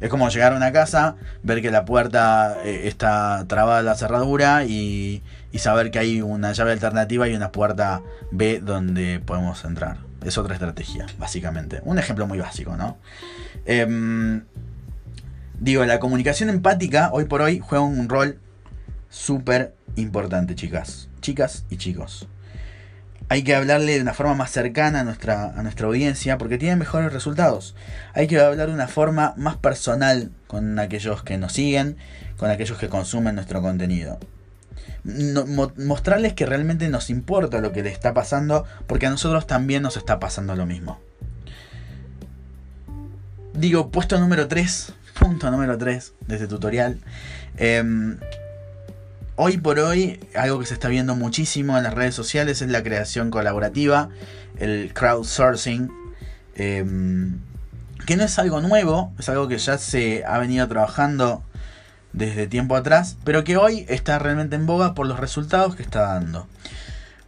Es 0.00 0.10
como 0.10 0.28
llegar 0.28 0.52
a 0.52 0.56
una 0.56 0.72
casa, 0.72 1.16
ver 1.42 1.60
que 1.60 1.70
la 1.70 1.84
puerta 1.84 2.58
eh, 2.64 2.82
está 2.86 3.44
trabada 3.48 3.82
la 3.82 3.96
cerradura 3.96 4.64
y, 4.64 5.22
y, 5.50 5.58
saber 5.58 5.90
que 5.90 5.98
hay 5.98 6.22
una 6.22 6.52
llave 6.52 6.72
alternativa 6.72 7.28
y 7.28 7.34
una 7.34 7.50
puerta 7.50 8.02
B 8.30 8.60
donde 8.60 9.20
podemos 9.20 9.64
entrar. 9.64 9.98
Es 10.24 10.38
otra 10.38 10.54
estrategia, 10.54 11.06
básicamente. 11.18 11.80
Un 11.84 11.98
ejemplo 11.98 12.28
muy 12.28 12.38
básico, 12.38 12.76
¿no? 12.76 12.96
Em, 13.66 14.44
digo, 15.58 15.84
la 15.84 15.98
comunicación 15.98 16.48
empática 16.48 17.10
hoy 17.12 17.24
por 17.24 17.42
hoy 17.42 17.60
juega 17.60 17.84
un 17.84 18.08
rol 18.08 18.38
súper 19.08 19.74
importante, 19.96 20.54
chicas 20.54 21.07
chicas 21.20 21.64
y 21.70 21.76
chicos. 21.76 22.28
Hay 23.30 23.42
que 23.42 23.54
hablarle 23.54 23.94
de 23.94 24.00
una 24.00 24.14
forma 24.14 24.34
más 24.34 24.50
cercana 24.50 25.00
a 25.00 25.04
nuestra, 25.04 25.50
a 25.50 25.62
nuestra 25.62 25.86
audiencia 25.86 26.38
porque 26.38 26.56
tiene 26.56 26.76
mejores 26.76 27.12
resultados. 27.12 27.74
Hay 28.14 28.26
que 28.26 28.40
hablar 28.40 28.68
de 28.68 28.74
una 28.74 28.88
forma 28.88 29.34
más 29.36 29.56
personal 29.56 30.30
con 30.46 30.78
aquellos 30.78 31.22
que 31.22 31.36
nos 31.36 31.52
siguen, 31.52 31.98
con 32.38 32.50
aquellos 32.50 32.78
que 32.78 32.88
consumen 32.88 33.34
nuestro 33.34 33.60
contenido. 33.60 34.18
mostrarles 35.76 36.32
que 36.32 36.46
realmente 36.46 36.88
nos 36.88 37.10
importa 37.10 37.60
lo 37.60 37.72
que 37.72 37.82
les 37.82 37.92
está 37.92 38.14
pasando 38.14 38.64
porque 38.86 39.06
a 39.06 39.10
nosotros 39.10 39.46
también 39.46 39.82
nos 39.82 39.98
está 39.98 40.18
pasando 40.18 40.56
lo 40.56 40.64
mismo. 40.64 40.98
Digo, 43.52 43.90
puesto 43.90 44.18
número 44.20 44.48
3, 44.48 44.92
punto 45.18 45.50
número 45.50 45.76
3 45.76 46.14
de 46.26 46.34
este 46.34 46.46
tutorial. 46.46 46.98
Em, 47.56 48.18
hoy 49.40 49.56
por 49.56 49.78
hoy, 49.78 50.18
algo 50.34 50.58
que 50.58 50.66
se 50.66 50.74
está 50.74 50.88
viendo 50.88 51.14
muchísimo 51.14 51.78
en 51.78 51.84
las 51.84 51.94
redes 51.94 52.14
sociales 52.14 52.60
es 52.60 52.68
la 52.70 52.82
creación 52.82 53.30
colaborativa, 53.30 54.08
el 54.58 54.92
crowdsourcing, 54.92 55.92
em, 56.56 57.38
que 58.04 58.16
no 58.16 58.24
es 58.24 58.36
algo 58.40 58.60
nuevo, 58.60 59.12
es 59.16 59.28
algo 59.28 59.46
que 59.46 59.56
ya 59.58 59.78
se 59.78 60.24
ha 60.26 60.38
venido 60.38 60.66
trabajando 60.66 61.44
desde 62.12 62.48
tiempo 62.48 62.74
atrás, 62.74 63.16
pero 63.22 63.44
que 63.44 63.56
hoy 63.56 63.86
está 63.88 64.18
realmente 64.18 64.56
en 64.56 64.66
boga 64.66 64.94
por 64.94 65.06
los 65.06 65.20
resultados 65.20 65.76
que 65.76 65.84
está 65.84 66.00
dando. 66.00 66.48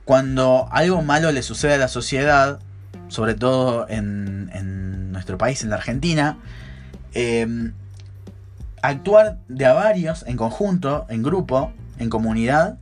Cuando 0.04 0.68
algo 0.72 1.02
malo 1.02 1.30
le 1.30 1.44
sucede 1.44 1.74
a 1.74 1.78
la 1.78 1.88
sociedad, 1.88 2.58
sobre 3.06 3.34
todo 3.34 3.86
en, 3.88 5.12
nuestro 5.12 5.38
país, 5.38 5.62
en 5.62 5.70
la 5.70 5.76
Argentina, 5.76 6.38
em, 7.14 7.72
actuar 8.82 9.38
de 9.46 9.66
a 9.66 9.74
varios, 9.74 10.24
en 10.26 10.36
conjunto, 10.36 11.06
en 11.08 11.22
grupo, 11.22 11.72
en 12.00 12.10
comunidad 12.10 12.78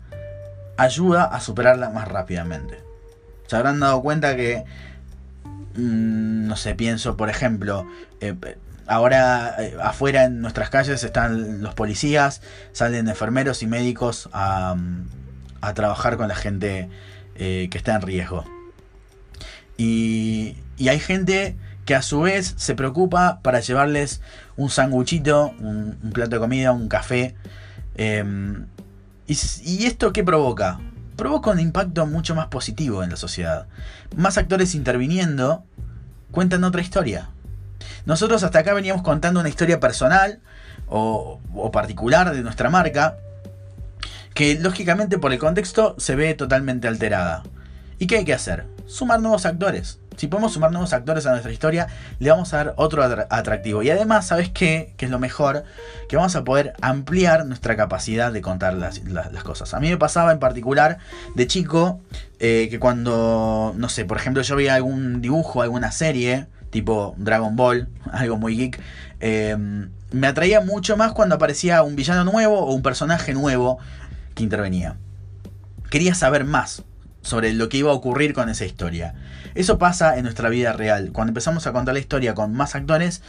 ayuda 0.79 1.25
a 1.25 1.41
superarla 1.41 1.91
más 1.91 2.09
rápidamente. 2.09 2.79
Se 3.49 3.57
habrán 3.57 3.81
dado 3.81 4.01
cuenta 4.01 4.37
que, 4.37 4.65
mm, 5.75 6.47
no 6.47 6.57
sé, 6.57 6.75
pienso, 6.75 7.17
por 7.17 7.29
ejemplo, 7.29 7.87
eh, 8.21 8.35
ahora 8.87 9.57
eh, 9.59 9.77
afuera 9.83 10.25
en 10.25 10.41
nuestras 10.41 10.71
calles 10.71 11.03
están 11.03 11.63
los 11.63 11.75
policías, 11.75 12.41
salen 12.73 13.09
enfermeros 13.09 13.63
y 13.63 13.67
médicos 13.67 14.31
a, 14.33 14.77
a 15.61 15.75
trabajar 15.75 16.17
con 16.17 16.29
la 16.29 16.37
gente 16.37 16.89
eh, 17.35 17.69
que 17.71 17.77
está 17.77 17.97
en 17.97 18.03
riesgo. 18.03 18.45
Y, 19.77 20.57
y, 20.77 20.89
hay 20.89 21.01
gente 21.01 21.57
que 21.85 21.95
a 21.95 22.03
su 22.03 22.21
vez 22.21 22.55
se 22.57 22.75
preocupa 22.75 23.41
para 23.43 23.61
llevarles 23.61 24.21
un 24.57 24.71
sanguchito, 24.71 25.55
un, 25.59 25.99
un 26.03 26.13
plato 26.13 26.37
de 26.37 26.39
comida, 26.39 26.73
un 26.73 26.89
café. 26.89 27.35
¿Y, 29.29 29.85
esto 29.85 30.13
qué 30.13 30.25
provoca? 30.25 30.81
provoca 31.17 31.51
un 31.51 31.59
impacto 31.61 32.07
mucho 32.07 32.35
más 32.35 32.47
positivo 32.47 33.03
en 33.03 33.11
la 33.11 33.17
sociedad. 33.17 33.67
Más 34.17 34.39
actores 34.39 34.75
interviniendo 34.75 35.65
cuentan 36.31 36.65
otra 36.65 36.81
historia. 36.81 37.29
Nosotros 38.07 38.43
hasta 38.45 38.61
acá 38.61 38.73
veníamos 38.73 39.03
contando 39.03 39.41
una 39.41 39.49
historia 39.49 39.81
personal 39.81 40.41
o, 40.87 41.41
o 41.53 41.71
particular 41.73 42.33
de 42.33 42.43
nuestra 42.43 42.71
marca, 42.71 43.19
que 44.33 44.59
lógicamente 44.61 45.19
por 45.19 45.33
el 45.33 45.41
contexto 45.41 45.97
se 45.99 46.15
ve 46.15 46.35
totalmente 46.35 46.87
alterada. 46.87 47.43
¿Y 47.99 48.07
qué 48.07 48.19
hay 48.19 48.25
que 48.25 48.35
hacer? 48.35 48.67
Sumar 48.87 49.21
nuevos 49.21 49.45
actores. 49.45 49.99
Si 50.19 50.27
podemos 50.27 50.53
sumar 50.53 50.73
nuevos 50.73 50.93
actores 50.93 51.27
a 51.27 51.31
nuestra 51.31 51.53
historia, 51.53 51.87
le 52.19 52.31
vamos 52.31 52.53
a 52.53 52.57
dar 52.57 52.75
otro 52.77 53.05
atractivo. 53.31 53.85
Y 53.85 53.91
además, 53.91 54.27
¿sabes 54.27 54.51
qué? 54.51 54.93
Que 54.97 55.05
es 55.05 55.13
lo 55.13 55.21
mejor, 55.21 55.63
que 56.09 56.17
vamos 56.17 56.35
a 56.35 56.43
poder 56.43 56.73
ampliar 56.81 57.47
nuestra 57.47 57.77
capacidad 57.77 58.33
de 58.33 58.43
contar 58.43 58.75
las, 58.75 58.99
cosas. 59.45 59.75
A 59.75 59.81
mí 59.81 59.89
me 59.89 59.97
pasaba 59.97 60.33
en 60.33 60.41
particular 60.41 60.99
de 61.37 61.47
chico 61.47 62.01
eh, 62.41 62.67
que 62.69 62.81
cuando, 62.81 63.73
no 63.77 63.89
sé, 63.89 64.05
por 64.05 64.17
ejemplo, 64.17 64.43
yo 64.43 64.57
veía 64.57 64.75
algún 64.75 65.21
dibujo, 65.21 65.63
alguna 65.63 65.93
serie, 65.93 66.49
tipo 66.71 67.15
Dragon 67.17 67.55
Ball, 67.55 67.89
algo 68.13 68.37
muy 68.39 68.57
geek, 68.57 68.81
em, 69.21 69.91
me 70.11 70.27
atraía 70.27 70.61
mucho 70.61 70.97
más 70.97 71.13
cuando 71.13 71.37
aparecía 71.37 71.85
un 71.85 71.95
villano 71.95 72.25
nuevo 72.25 72.59
o 72.59 72.75
un 72.75 72.83
personaje 72.83 73.35
nuevo 73.35 73.79
que 74.35 74.43
intervenía. 74.43 74.97
Quería 75.91 76.17
saber 76.17 76.45
más 76.45 76.83
sobre 77.29 77.53
lo 77.53 77.69
que 77.69 77.79
iba 77.79 77.91
a 77.91 77.95
ocurrir 77.95 78.33
con 78.33 78.49
esa 78.49 78.65
historia. 78.65 79.15
Eso 79.55 79.79
pasa 79.79 80.17
en 80.17 80.25
nuestra 80.25 80.49
vida 80.49 80.73
real. 80.73 81.11
Cuando 81.13 81.31
empezamos 81.31 81.67
a 81.67 81.73
contar 81.73 81.95
la 81.95 82.01
historia 82.01 82.35
con 82.35 82.55
más 82.55 82.75
actores, 82.75 83.23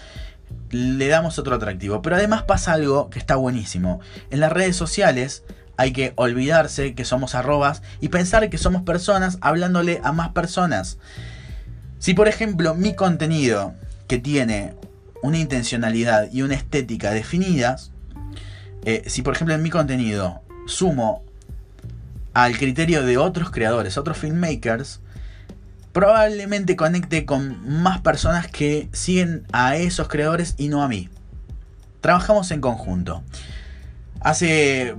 le 0.72 1.08
damos 1.08 1.38
otro 1.38 1.56
atractivo. 1.56 2.02
Pero 2.02 2.16
además 2.16 2.44
pasa 2.44 2.74
algo 2.74 3.10
que 3.10 3.20
está 3.20 3.36
buenísimo. 3.36 4.00
En 4.32 4.40
las 4.40 4.52
redes 4.52 4.76
sociales 4.76 5.44
hay 5.78 5.92
que 5.92 6.14
olvidarse 6.16 6.94
que 6.94 7.06
somos 7.06 7.36
arrobas 7.36 7.82
y 8.02 8.10
pensar 8.10 8.50
que 8.50 8.58
somos 8.58 8.84
personas 8.84 9.38
hablándole 9.42 10.02
a 10.04 10.12
más 10.12 10.30
personas. 10.30 10.98
Si 12.00 12.14
por 12.14 12.28
ejemplo 12.28 12.76
mi 12.76 12.96
contenido 12.96 13.74
que 14.08 14.18
tiene 14.18 14.74
una 15.22 15.38
intencionalidad 15.38 16.32
y 16.32 16.42
una 16.42 16.56
estética 16.56 17.12
definidas, 17.12 17.92
eh, 18.86 19.04
si 19.08 19.22
por 19.22 19.36
ejemplo 19.36 19.56
en 19.56 19.62
mi 19.62 19.70
contenido 19.70 20.42
sumo 20.68 21.24
al 22.34 22.58
criterio 22.58 23.04
de 23.04 23.18
otros 23.18 23.52
creadores, 23.52 23.98
otros 23.98 24.18
filmmakers, 24.18 25.02
probablemente 25.92 26.76
conecte 26.76 27.26
con 27.26 27.82
más 27.82 28.02
personas 28.02 28.48
que 28.48 28.90
siguen 28.92 29.46
a 29.52 29.76
esos 29.76 30.08
creadores 30.08 30.56
y 30.58 30.70
no 30.70 30.84
a 30.84 30.88
mí. 30.88 31.10
Trabajamos 32.02 32.52
en 32.52 32.62
conjunto. 32.62 33.24
Hace 34.22 34.96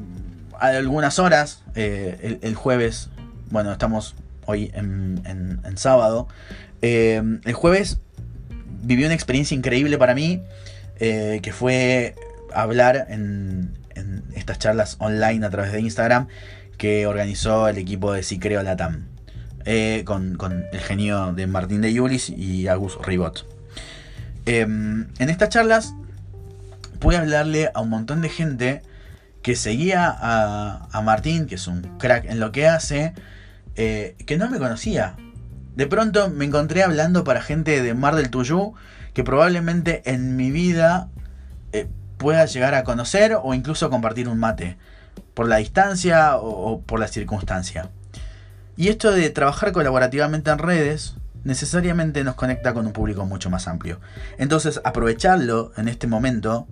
algunas 0.58 1.18
horas, 1.18 1.62
eh, 1.74 2.38
el, 2.42 2.54
jueves, 2.54 3.08
bueno, 3.50 3.72
estamos 3.72 4.14
hoy 4.46 4.70
en, 4.74 5.60
sábado, 5.76 6.28
eh, 6.82 7.22
el 7.44 7.54
jueves 7.54 8.00
viví 8.82 9.04
una 9.04 9.14
experiencia 9.14 9.54
increíble 9.54 9.96
para 9.98 10.14
mí, 10.14 10.42
eh, 10.98 11.40
que 11.42 11.52
fue 11.52 12.14
hablar 12.52 13.06
en, 13.08 13.78
en 13.94 14.24
estas 14.34 14.58
charlas 14.58 14.96
online 14.98 15.46
a 15.46 15.50
través 15.50 15.72
de 15.72 15.80
Instagram 15.80 16.26
que 16.80 17.06
organizó 17.06 17.68
el 17.68 17.76
equipo 17.76 18.14
de 18.14 18.22
Sicreo 18.22 18.62
Latam. 18.62 19.04
Eh, 19.66 20.02
con, 20.06 20.38
el 20.72 20.80
genio 20.80 21.34
de 21.34 21.46
Martín 21.46 21.82
de 21.82 21.92
Yulis 21.92 22.30
y 22.30 22.68
Agus 22.68 22.96
Ribot. 23.04 23.46
Em, 24.46 25.06
en 25.18 25.28
estas 25.28 25.50
charlas 25.50 25.92
pude 26.98 27.18
hablarle 27.18 27.70
a 27.74 27.82
un 27.82 27.90
montón 27.90 28.22
de 28.22 28.30
gente 28.30 28.80
que 29.42 29.56
seguía 29.56 30.08
a, 30.10 31.02
Martín, 31.02 31.46
que 31.46 31.56
es 31.56 31.66
un 31.66 31.82
crack 31.98 32.24
en 32.24 32.40
lo 32.40 32.50
que 32.50 32.66
hace, 32.66 33.12
eh, 33.76 34.16
que 34.24 34.38
no 34.38 34.48
me 34.48 34.58
conocía. 34.58 35.16
De 35.76 35.86
pronto 35.86 36.30
me 36.30 36.46
encontré 36.46 36.82
hablando 36.82 37.24
para 37.24 37.42
gente 37.42 37.82
de 37.82 37.92
Mar 37.92 38.14
del 38.16 38.30
Tuyú 38.30 38.72
que 39.12 39.22
probablemente 39.22 40.00
en 40.10 40.34
mi 40.34 40.50
vida 40.50 41.10
eh, 41.74 41.88
pueda 42.16 42.46
llegar 42.46 42.74
a 42.74 42.84
conocer 42.84 43.36
o 43.42 43.52
incluso 43.52 43.90
compartir 43.90 44.28
un 44.30 44.38
mate, 44.38 44.78
por 45.40 45.48
la 45.48 45.56
distancia 45.56 46.36
o 46.36 46.82
por 46.82 47.00
la 47.00 47.08
circunstancia. 47.08 47.88
Y 48.76 48.88
esto 48.88 49.10
de 49.10 49.30
trabajar 49.30 49.72
colaborativamente 49.72 50.50
en 50.50 50.58
redes 50.58 51.14
necesariamente 51.44 52.22
nos 52.24 52.34
conecta 52.34 52.74
con 52.74 52.84
un 52.84 52.92
público 52.92 53.24
mucho 53.24 53.48
más 53.48 53.66
amplio. 53.66 54.00
Entonces, 54.36 54.82
aprovecharlo 54.84 55.72
en 55.78 55.88
este 55.88 56.06
momento 56.06 56.68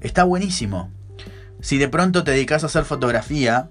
está 0.00 0.24
buenísimo. 0.24 0.90
Si 1.60 1.76
de 1.76 1.88
pronto 1.90 2.24
te 2.24 2.30
dedicas 2.30 2.62
a 2.62 2.68
hacer 2.68 2.86
fotografía, 2.86 3.68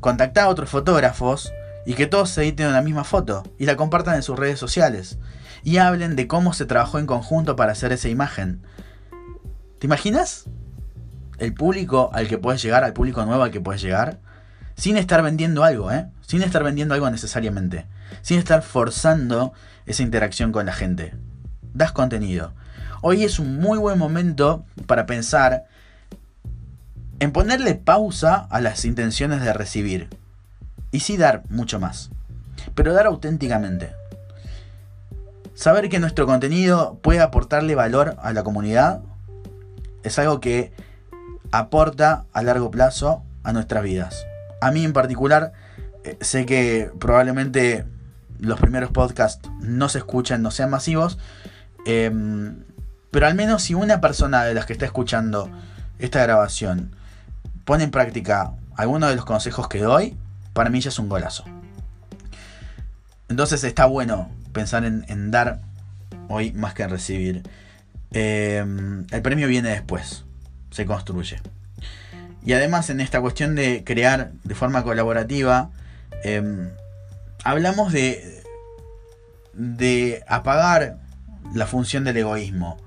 contacta 0.00 0.44
a 0.44 0.48
otros 0.48 0.70
fotógrafos 0.70 1.52
y 1.84 1.92
que 1.92 2.06
todos 2.06 2.30
se 2.30 2.44
editen 2.44 2.68
una 2.68 2.80
misma 2.80 3.04
foto 3.04 3.42
y 3.58 3.66
la 3.66 3.76
compartan 3.76 4.14
en 4.14 4.22
sus 4.22 4.38
redes 4.38 4.58
sociales 4.58 5.18
y 5.62 5.76
hablen 5.76 6.16
de 6.16 6.26
cómo 6.26 6.54
se 6.54 6.64
trabajó 6.64 6.98
en 6.98 7.04
conjunto 7.04 7.54
para 7.54 7.72
hacer 7.72 7.92
esa 7.92 8.08
imagen. 8.08 8.62
¿Te 9.78 9.86
imaginas? 9.86 10.46
El 11.38 11.54
público 11.54 12.10
al 12.12 12.28
que 12.28 12.38
puedes 12.38 12.62
llegar, 12.62 12.84
al 12.84 12.92
público 12.92 13.24
nuevo 13.24 13.42
al 13.42 13.50
que 13.50 13.60
puedes 13.60 13.80
llegar, 13.80 14.18
sin 14.74 14.96
estar 14.96 15.22
vendiendo 15.22 15.64
algo, 15.64 15.90
¿eh? 15.90 16.08
Sin 16.26 16.42
estar 16.42 16.62
vendiendo 16.62 16.94
algo 16.94 17.10
necesariamente. 17.10 17.86
Sin 18.22 18.38
estar 18.38 18.62
forzando 18.62 19.52
esa 19.86 20.02
interacción 20.02 20.52
con 20.52 20.66
la 20.66 20.72
gente. 20.72 21.14
Das 21.74 21.92
contenido. 21.92 22.52
Hoy 23.02 23.24
es 23.24 23.38
un 23.38 23.58
muy 23.58 23.78
buen 23.78 23.98
momento 23.98 24.64
para 24.86 25.06
pensar 25.06 25.66
en 27.20 27.32
ponerle 27.32 27.74
pausa 27.74 28.46
a 28.50 28.60
las 28.60 28.84
intenciones 28.84 29.40
de 29.42 29.52
recibir. 29.52 30.08
Y 30.90 31.00
sí 31.00 31.16
dar 31.16 31.42
mucho 31.48 31.80
más. 31.80 32.10
Pero 32.74 32.92
dar 32.92 33.06
auténticamente. 33.06 33.92
Saber 35.54 35.88
que 35.88 35.98
nuestro 35.98 36.26
contenido 36.26 37.00
puede 37.02 37.20
aportarle 37.20 37.74
valor 37.74 38.16
a 38.22 38.32
la 38.32 38.44
comunidad 38.44 39.00
es 40.04 40.18
algo 40.18 40.40
que 40.40 40.72
aporta 41.52 42.24
a 42.32 42.42
largo 42.42 42.70
plazo 42.70 43.22
a 43.42 43.52
nuestras 43.52 43.82
vidas 43.82 44.26
a 44.60 44.70
mí 44.70 44.84
en 44.84 44.92
particular, 44.92 45.52
eh, 46.04 46.16
sé 46.20 46.46
que 46.46 46.90
probablemente 46.98 47.84
los 48.38 48.60
primeros 48.60 48.90
podcasts 48.90 49.48
no 49.60 49.88
se 49.88 49.98
escuchan, 49.98 50.42
no 50.42 50.50
sean 50.50 50.70
masivos, 50.70 51.18
em, 51.86 52.64
pero 53.10 53.26
al 53.26 53.34
menos 53.34 53.62
si 53.62 53.74
una 53.74 54.00
persona 54.00 54.44
de 54.44 54.54
las 54.54 54.66
que 54.66 54.72
está 54.72 54.84
escuchando 54.84 55.50
esta 55.98 56.22
grabación 56.22 56.94
pone 57.64 57.84
en 57.84 57.90
práctica 57.90 58.52
alguno 58.76 59.08
de 59.08 59.16
los 59.16 59.24
consejos 59.24 59.68
que 59.68 59.80
doy, 59.80 60.16
para 60.52 60.70
mí 60.70 60.80
ya 60.80 60.90
es 60.90 60.98
un 60.98 61.08
golazo. 61.08 61.44
Entonces 63.28 63.64
está 63.64 63.86
bueno 63.86 64.30
pensar 64.52 64.84
en, 64.84 65.30
dar 65.30 65.60
hoy 66.28 66.52
más 66.52 66.74
que 66.74 66.84
en 66.84 66.90
recibir. 66.90 67.42
Em, 68.10 69.06
el 69.10 69.22
premio 69.22 69.48
viene 69.48 69.70
después, 69.70 70.24
se 70.70 70.86
construye. 70.86 71.40
Y 72.44 72.52
además 72.52 72.90
en 72.90 73.00
esta 73.00 73.20
cuestión 73.20 73.54
de 73.54 73.84
crear 73.84 74.32
de 74.44 74.54
forma 74.54 74.82
colaborativa, 74.82 75.70
em, 76.24 76.70
hablamos 77.44 77.92
de, 77.92 78.42
de 79.52 80.24
apagar 80.28 80.98
la 81.54 81.66
función 81.66 82.04
del 82.04 82.16
egoísmo. 82.16 82.78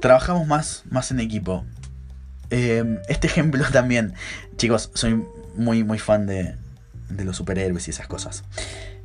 Trabajamos 0.00 0.46
más, 0.46 0.82
más 0.90 1.10
en 1.10 1.20
equipo. 1.20 1.64
Em, 2.50 2.98
este 3.08 3.26
ejemplo 3.26 3.64
también, 3.72 4.14
chicos, 4.56 4.90
soy 4.94 5.24
muy, 5.56 5.84
muy 5.84 5.98
fan 5.98 6.26
de, 6.26 6.56
de 7.08 7.24
los 7.24 7.36
superhéroes 7.36 7.88
y 7.88 7.90
esas 7.90 8.06
cosas. 8.06 8.44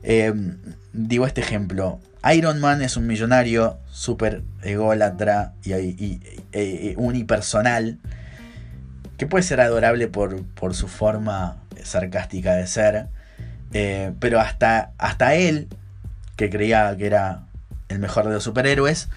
Em, 0.04 0.58
digo 0.94 1.26
este 1.26 1.42
ejemplo. 1.42 2.00
Iron 2.34 2.60
Man 2.60 2.82
es 2.82 2.98
un 2.98 3.08
millonario 3.08 3.80
súper 3.90 4.44
ególatra 4.62 5.54
y, 5.64 5.74
y, 5.74 6.94
unipersonal 6.98 8.00
que 9.18 9.28
puede 9.28 9.44
ser 9.44 9.62
adorable 9.62 10.08
por, 10.08 10.74
su 10.74 10.88
forma 10.88 11.58
sarcástica 11.84 12.54
de 12.54 12.68
ser, 12.68 13.08
eh, 13.74 14.14
pero 14.20 14.40
hasta, 14.40 14.92
hasta 14.98 15.36
él, 15.36 15.68
que 16.36 16.50
creía 16.50 16.96
que 16.98 17.08
era 17.08 17.46
el 17.88 18.00
mejor 18.00 18.26
de 18.26 18.34
los 18.34 18.44
superhéroes, 18.44 19.10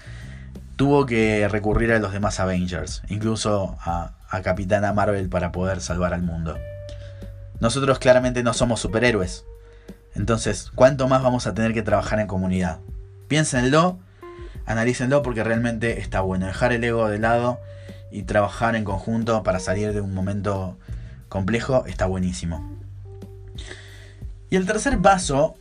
tuvo 0.75 1.05
que 1.05 1.47
recurrir 1.47 1.91
a 1.91 1.99
los 1.99 2.11
demás 2.11 2.39
Avengers, 2.39 3.03
incluso 3.07 3.77
a, 3.81 4.13
a 4.29 4.41
Capitana 4.41 4.93
Marvel 4.93 5.29
para 5.29 5.51
poder 5.51 5.81
salvar 5.81 6.13
al 6.13 6.21
mundo. 6.21 6.57
Nosotros 7.59 7.99
claramente 7.99 8.43
no 8.43 8.53
somos 8.53 8.79
superhéroes, 8.79 9.45
entonces, 10.15 10.71
¿cuánto 10.73 11.07
más 11.07 11.21
vamos 11.21 11.45
a 11.45 11.53
tener 11.53 11.73
que 11.73 11.81
trabajar 11.81 12.19
en 12.19 12.27
comunidad? 12.27 12.79
Piénsenlo, 13.27 13.99
analícenlo 14.65 15.21
porque 15.21 15.43
realmente 15.43 15.99
está 15.99 16.21
bueno. 16.21 16.45
Dejar 16.45 16.73
el 16.73 16.83
ego 16.83 17.07
de 17.09 17.19
lado 17.19 17.59
y 18.11 18.23
trabajar 18.23 18.75
en 18.75 18.83
conjunto 18.83 19.43
para 19.43 19.59
salir 19.59 19.93
de 19.93 20.01
un 20.01 20.13
momento 20.13 20.77
complejo 21.29 21.85
está 21.85 22.05
buenísimo. 22.05 22.77
Y 24.49 24.55
el 24.55 24.65
tercer 24.65 25.01
paso, 25.01 25.55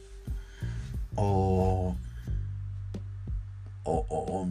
o, 1.14 1.96
o, 3.82 4.48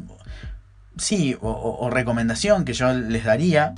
sí, 0.97 1.37
o, 1.41 1.89
recomendación 1.89 2.65
que 2.65 2.73
yo 2.73 2.93
les 2.93 3.23
daría, 3.23 3.73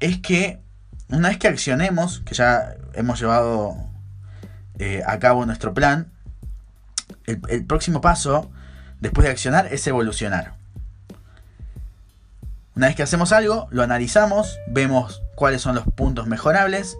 es 0.00 0.18
que 0.18 0.60
una 1.08 1.28
vez 1.28 1.38
que 1.38 1.48
accionemos, 1.48 2.20
que 2.20 2.34
ya 2.34 2.76
hemos 2.94 3.20
llevado 3.20 3.76
eh, 4.78 5.02
a 5.06 5.18
cabo 5.18 5.46
nuestro 5.46 5.74
plan, 5.74 6.12
el, 7.26 7.64
próximo 7.66 8.00
paso, 8.00 8.50
después 9.00 9.24
de 9.24 9.30
accionar, 9.30 9.72
es 9.72 9.86
evolucionar. 9.86 10.54
Una 12.74 12.88
vez 12.88 12.96
que 12.96 13.02
hacemos 13.02 13.32
algo, 13.32 13.68
lo 13.70 13.82
analizamos, 13.82 14.58
vemos 14.68 15.22
cuáles 15.34 15.62
son 15.62 15.74
los 15.74 15.84
puntos 15.84 16.26
mejorables 16.26 16.96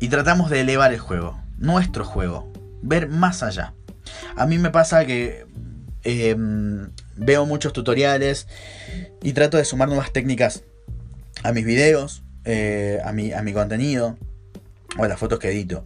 y 0.00 0.08
tratamos 0.08 0.50
de 0.50 0.60
elevar 0.60 0.92
el 0.92 0.98
juego, 0.98 1.38
nuestro 1.58 2.04
juego, 2.04 2.50
ver 2.82 3.08
más 3.08 3.42
allá. 3.42 3.74
A 4.36 4.46
mí 4.46 4.58
me 4.58 4.70
pasa 4.70 5.04
que 5.04 5.46
em, 6.04 6.90
veo 7.16 7.44
muchos 7.44 7.72
tutoriales 7.72 8.48
y 9.22 9.34
trato 9.34 9.56
de 9.56 9.64
sumar 9.64 9.88
nuevas 9.88 10.12
técnicas 10.12 10.64
a 11.42 11.52
mis 11.52 11.66
videos, 11.66 12.22
eh, 12.44 13.00
a, 13.04 13.12
mi, 13.12 13.32
a 13.32 13.42
mi 13.42 13.52
contenido 13.52 14.16
o 14.96 15.04
a 15.04 15.08
las 15.08 15.18
fotos 15.18 15.38
que 15.38 15.50
edito. 15.50 15.84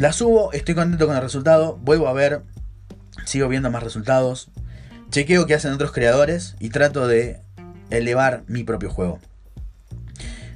La 0.00 0.14
subo, 0.14 0.50
estoy 0.54 0.74
contento 0.74 1.06
con 1.06 1.14
el 1.14 1.20
resultado, 1.20 1.76
vuelvo 1.76 2.08
a 2.08 2.14
ver, 2.14 2.40
sigo 3.26 3.48
viendo 3.48 3.70
más 3.70 3.82
resultados, 3.82 4.50
chequeo 5.10 5.44
qué 5.44 5.52
hacen 5.52 5.74
otros 5.74 5.92
creadores 5.92 6.56
y 6.58 6.70
trato 6.70 7.06
de 7.06 7.42
elevar 7.90 8.42
mi 8.46 8.64
propio 8.64 8.88
juego. 8.88 9.20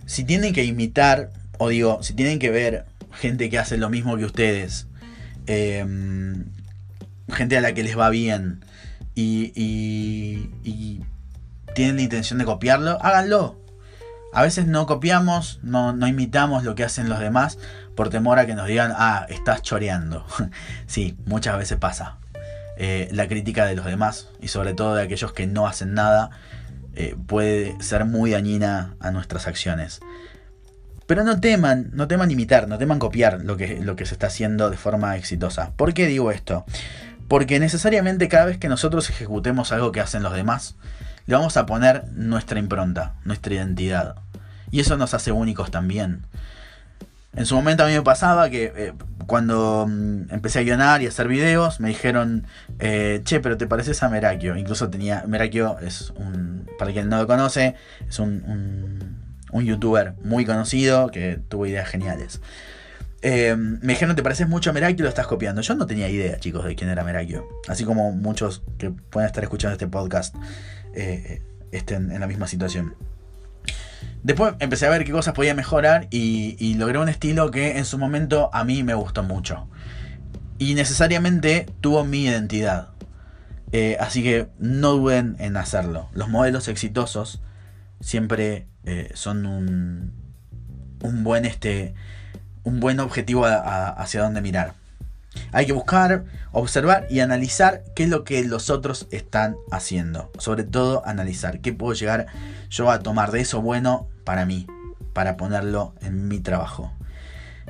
Si 0.07 0.25
tienen 0.25 0.55
que 0.55 0.65
imitar, 0.65 1.31
o 1.59 1.69
digo, 1.69 2.03
si 2.03 2.15
tienen 2.15 2.39
que 2.39 2.49
ver 2.49 2.87
gente 3.13 3.51
que 3.51 3.59
hace 3.59 3.77
lo 3.77 3.91
mismo 3.91 4.17
que 4.17 4.25
ustedes, 4.25 4.87
em, 5.47 6.47
gente 7.29 7.59
a 7.59 7.61
la 7.61 7.75
que 7.75 7.83
les 7.83 7.99
va 7.99 8.09
bien 8.09 8.65
y, 9.15 9.53
y 9.55 11.03
tienen 11.75 11.97
la 11.97 12.03
intención 12.03 12.39
de 12.39 12.47
copiarlo, 12.47 12.97
háganlo. 13.03 13.63
A 14.35 14.43
veces 14.43 14.67
no 14.67 14.87
copiamos, 14.87 15.61
no, 15.63 15.95
imitamos 16.09 16.65
lo 16.65 16.75
que 16.75 16.83
hacen 16.83 17.09
los 17.09 17.21
demás 17.21 17.57
por 17.95 18.11
temor 18.11 18.41
a 18.41 18.47
que 18.47 18.57
nos 18.57 18.67
digan, 18.67 18.93
ah, 18.97 19.27
estás 19.29 19.63
choreando. 19.63 20.27
sí, 20.87 21.17
muchas 21.25 21.57
veces 21.57 21.79
pasa. 21.79 22.19
Eh, 22.77 23.09
la 23.13 23.29
crítica 23.29 23.65
de 23.65 23.77
los 23.77 23.87
demás 23.87 24.29
y 24.41 24.49
sobre 24.49 24.75
todo 24.75 24.97
de 24.97 25.05
aquellos 25.05 25.33
que 25.33 25.47
no 25.47 25.69
hacen 25.69 25.95
nada 25.95 26.31
eh, 26.97 27.15
puede 27.29 27.81
ser 27.81 28.05
muy 28.05 28.33
dañina 28.33 28.97
a 28.99 29.13
nuestras 29.13 29.47
acciones. 29.47 30.01
Pero 31.07 31.23
no 31.23 31.39
teman, 31.39 31.91
no 31.93 32.09
teman 32.09 32.33
imitar, 32.33 32.67
no 32.67 32.77
teman 32.77 32.99
copiar 32.99 33.45
lo 33.45 33.57
que 33.57 34.07
se 34.07 34.15
está 34.15 34.27
haciendo 34.27 34.69
de 34.69 34.77
forma 34.77 35.17
exitosa. 35.17 35.71
¿Por 35.77 35.95
qué 35.95 36.07
digo 36.07 36.33
esto? 36.33 36.65
Porque 37.29 37.61
necesariamente 37.61 38.29
cada 38.29 38.47
vez 38.47 38.59
que 38.59 38.69
nosotros 38.69 39.09
ejecutemos 39.11 39.71
algo 39.71 39.93
que 39.93 40.01
hacen 40.01 40.25
los 40.25 40.33
demás, 40.33 40.75
le 41.27 41.37
vamos 41.37 41.57
a 41.57 41.67
poner 41.67 42.05
nuestra 42.13 42.59
impronta, 42.59 43.15
nuestra 43.25 43.55
identidad. 43.55 44.17
Y 44.75 44.81
eso 44.81 44.97
nos 44.97 45.15
hace 45.15 45.31
únicos 45.31 45.71
también. 45.71 46.27
En 47.37 47.47
su 47.47 47.55
momento 47.55 47.85
a 47.85 47.87
mí 47.87 47.93
me 47.93 48.03
pasaba 48.03 48.51
que 48.51 48.73
eh, 48.75 48.93
cuando 49.29 49.87
mm, 49.89 50.33
empecé 50.33 50.59
a 50.59 50.63
guionar 50.63 51.01
y 51.01 51.07
a 51.07 51.11
hacer 51.11 51.29
videos, 51.29 51.79
me 51.79 51.91
dijeron, 51.91 52.49
eh, 52.81 53.21
che, 53.23 53.39
pero 53.39 53.57
te 53.57 53.69
pareces 53.69 54.03
a 54.03 54.09
Merakio. 54.09 54.57
Incluso 54.57 54.91
tenía, 54.91 55.23
Merakio 55.29 55.79
es 55.79 56.11
un, 56.17 56.69
para 56.77 56.91
quien 56.91 57.09
no 57.09 57.19
lo 57.19 57.29
conoce, 57.29 57.77
es 58.09 58.19
un, 58.19 59.23
un, 59.53 59.65
youtuber 59.65 60.15
muy 60.25 60.45
conocido 60.45 61.07
que 61.13 61.39
tuvo 61.49 61.67
ideas 61.67 61.89
geniales. 61.89 62.41
Eh, 63.23 63.55
me 63.57 63.93
dijeron, 63.93 64.17
te 64.17 64.25
pareces 64.25 64.49
mucho 64.49 64.71
a 64.71 64.73
Merakio 64.73 65.05
lo 65.05 65.09
estás 65.09 65.29
copiando. 65.29 65.61
Yo 65.63 65.77
no 65.77 65.87
tenía 65.87 66.09
idea, 66.09 66.41
chicos, 66.41 66.65
de 66.65 66.75
quién 66.75 66.91
era 66.91 67.05
Merakio. 67.05 67.47
Así 67.69 67.85
como 67.85 68.11
muchos 68.11 68.65
que 68.77 68.91
pueden 68.91 69.29
estar 69.29 69.45
escuchando 69.45 69.75
este 69.75 69.87
podcast 69.87 70.35
estén 71.71 72.11
en 72.11 72.19
la 72.19 72.27
misma 72.27 72.49
situación. 72.49 72.97
Después 74.23 74.55
empecé 74.59 74.87
a 74.87 74.91
ver 74.91 75.05
qué 75.05 75.13
cosas 75.13 75.35
podía 75.35 75.55
mejorar 75.55 76.09
y, 76.11 76.75
logré 76.77 76.99
un 76.99 77.11
estilo 77.11 77.51
que 77.51 77.77
en 77.77 77.85
su 77.85 77.99
momento 77.99 78.49
a 78.55 78.65
mí 78.65 78.83
me 78.83 78.95
gustó 78.95 79.23
mucho. 79.23 79.69
Y 80.59 80.75
necesariamente 80.75 81.67
tuvo 81.83 82.05
mi 82.05 82.25
identidad. 82.25 82.89
Eh, 83.73 83.99
así 84.01 84.23
que 84.23 84.49
no 84.59 84.93
duden 84.93 85.37
en 85.41 85.59
hacerlo. 85.59 86.09
Los 86.15 86.29
modelos 86.29 86.69
exitosos 86.69 87.43
siempre 88.01 88.67
eh, 88.85 89.11
son 89.15 89.45
un, 89.45 90.13
buen, 91.23 91.45
este, 91.45 91.95
un 92.63 92.81
buen 92.81 93.01
objetivo 93.01 93.45
hacia 93.45 94.23
dónde 94.23 94.41
mirar. 94.41 94.73
Hay 95.55 95.67
que 95.67 95.73
buscar, 95.73 96.25
observar 96.51 97.07
y 97.09 97.21
analizar 97.21 97.85
qué 97.95 98.03
es 98.05 98.11
lo 98.11 98.25
que 98.25 98.43
los 98.45 98.71
otros 98.71 99.07
están 99.13 99.57
haciendo. 99.71 100.33
Sobre 100.39 100.65
todo 100.65 101.07
analizar 101.07 101.61
qué 101.61 101.73
puedo 101.73 101.95
llegar 101.95 102.27
yo 102.71 102.91
a 102.91 102.99
tomar 102.99 103.31
de 103.31 103.41
eso 103.41 103.63
bueno 103.63 104.09
para 104.25 104.47
mí, 104.47 104.67
para 105.13 105.37
ponerlo 105.37 105.95
en 106.01 106.27
mi 106.27 106.41
trabajo. 106.41 106.93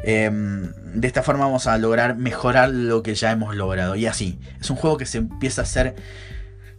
Em, 0.02 0.72
de 0.94 1.06
esta 1.06 1.22
forma 1.22 1.44
vamos 1.44 1.66
a 1.66 1.76
lograr 1.76 2.16
mejorar 2.16 2.70
lo 2.70 3.02
que 3.02 3.14
ya 3.14 3.30
hemos 3.30 3.54
logrado. 3.54 3.96
Y 3.96 4.06
así, 4.06 4.40
es 4.58 4.70
un 4.70 4.76
juego 4.76 4.96
que 4.96 5.04
se 5.04 5.18
empieza 5.18 5.60
a 5.60 5.64
hacer 5.64 5.94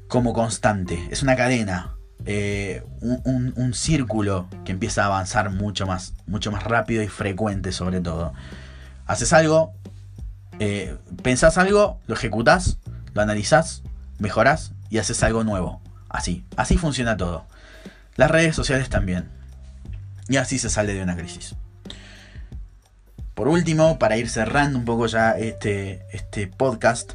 como 0.08 0.34
constante, 0.34 1.08
es 1.12 1.22
una 1.22 1.36
cadena. 1.36 1.92
Eh, 2.28 2.84
un, 3.02 3.74
círculo 3.76 4.48
que 4.64 4.72
empieza 4.72 5.04
a 5.04 5.06
avanzar 5.06 5.52
mucho 5.52 5.86
más, 5.86 6.16
mucho 6.26 6.52
más 6.52 6.64
rápido 6.64 7.04
y 7.04 7.08
frecuente 7.08 7.72
sobre 7.72 8.02
todo. 8.02 8.34
Haces 9.06 9.32
algo, 9.34 9.74
eh, 10.60 10.96
pensás 11.24 11.58
algo, 11.58 12.00
lo 12.08 12.16
ejecutás, 12.16 12.78
lo 13.14 13.22
analizás, 13.22 13.84
mejorás 14.20 14.72
y 14.90 14.98
haces 14.98 15.24
algo 15.24 15.44
nuevo. 15.44 15.82
Así, 16.10 16.46
así 16.56 16.78
funciona 16.78 17.18
todo. 17.18 17.46
Las 18.16 18.32
redes 18.32 18.56
sociales 18.56 18.90
también. 18.90 19.30
Y 20.28 20.38
así 20.38 20.58
se 20.58 20.70
sale 20.70 20.94
de 20.94 21.04
una 21.04 21.16
crisis. 21.16 21.56
Por 23.34 23.50
último, 23.50 24.00
para 24.00 24.18
ir 24.18 24.30
cerrando 24.30 24.80
un 24.80 24.86
poco 24.86 25.08
ya 25.08 25.32
este, 25.32 26.06
este 26.12 26.48
podcast, 26.48 27.14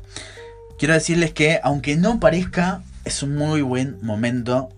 quiero 0.78 0.94
decirles 0.94 1.32
que 1.32 1.60
aunque 1.62 1.96
no 1.96 2.20
parezca, 2.20 2.82
es 3.04 3.22
un 3.22 3.36
muy 3.36 3.62
buen 3.62 3.98
momento 4.02 4.68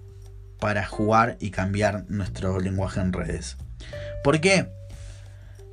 para 0.61 0.87
jugar 0.87 1.37
y 1.41 1.51
cambiar 1.51 2.05
nuestro 2.09 2.61
lenguaje 2.61 3.01
en 3.01 3.13
redes. 3.13 3.57
¿Por 4.23 4.41
qué? 4.41 4.69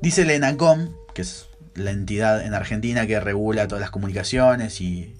Dice 0.01 0.23
el 0.23 0.31
ENACOM, 0.31 0.89
que 1.13 1.21
es 1.21 1.48
la 1.79 1.91
entidad 1.91 2.45
en 2.45 2.53
Argentina 2.53 3.07
que 3.07 3.19
regula 3.19 3.67
todas 3.67 3.81
las 3.81 3.91
comunicaciones 3.91 4.81
y, 4.81 5.15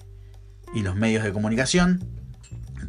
los 0.74 0.94
medios 0.94 1.24
de 1.24 1.32
comunicación, 1.32 2.04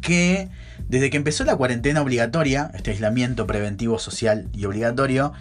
que 0.00 0.48
desde 0.88 1.10
que 1.10 1.16
empezó 1.16 1.44
la 1.44 1.56
cuarentena 1.56 2.00
obligatoria, 2.00 2.70
este 2.74 2.92
aislamiento 2.92 3.46
preventivo 3.46 3.98
social 3.98 4.48
y 4.52 4.64
obligatorio, 4.66 5.32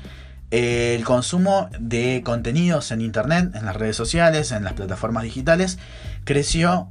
el 0.49 1.03
consumo 1.03 1.69
de 1.79 2.21
contenidos 2.25 2.91
en 2.91 3.01
Internet, 3.01 3.51
en 3.53 3.65
las 3.65 3.75
redes 3.75 3.95
sociales, 3.95 4.51
en 4.51 4.63
las 4.63 4.73
plataformas 4.73 5.23
digitales, 5.23 5.77
creció, 6.23 6.89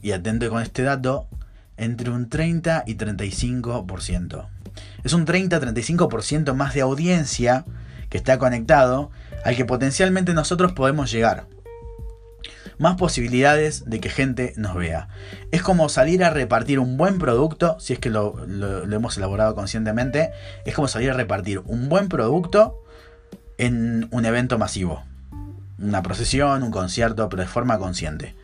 y 0.00 0.12
atente 0.12 0.48
con 0.48 0.62
este 0.62 0.82
dato, 0.82 1.28
entre 1.76 2.10
un 2.10 2.28
30 2.28 2.84
y 2.86 2.94
35%. 2.96 4.46
Es 5.04 5.12
un 5.12 5.26
30-35% 5.26 6.54
más 6.54 6.74
de 6.74 6.80
audiencia 6.80 7.64
que 8.08 8.18
está 8.18 8.38
conectado 8.38 9.10
al 9.44 9.56
que 9.56 9.64
potencialmente 9.64 10.34
nosotros 10.34 10.72
podemos 10.72 11.10
llegar. 11.10 11.46
Más 12.78 12.96
posibilidades 12.96 13.88
de 13.88 14.00
que 14.00 14.08
gente 14.08 14.54
nos 14.56 14.74
vea. 14.74 15.08
Es 15.50 15.62
como 15.62 15.88
salir 15.88 16.24
a 16.24 16.30
repartir 16.30 16.78
un 16.78 16.96
buen 16.96 17.18
producto, 17.18 17.76
si 17.78 17.92
es 17.92 17.98
que 17.98 18.10
lo, 18.10 18.44
hemos 18.90 19.16
elaborado 19.16 19.54
conscientemente, 19.54 20.32
es 20.64 20.74
como 20.74 20.88
salir 20.88 21.10
a 21.10 21.14
repartir 21.14 21.60
un 21.60 21.88
buen 21.88 22.08
producto 22.08 22.82
en 23.58 24.08
un 24.10 24.24
evento 24.24 24.58
masivo. 24.58 25.04
Una 25.78 26.02
procesión, 26.02 26.62
un 26.62 26.70
concierto, 26.70 27.28
pero 27.28 27.42
de 27.42 27.48
forma 27.48 27.78
consciente. 27.78 28.34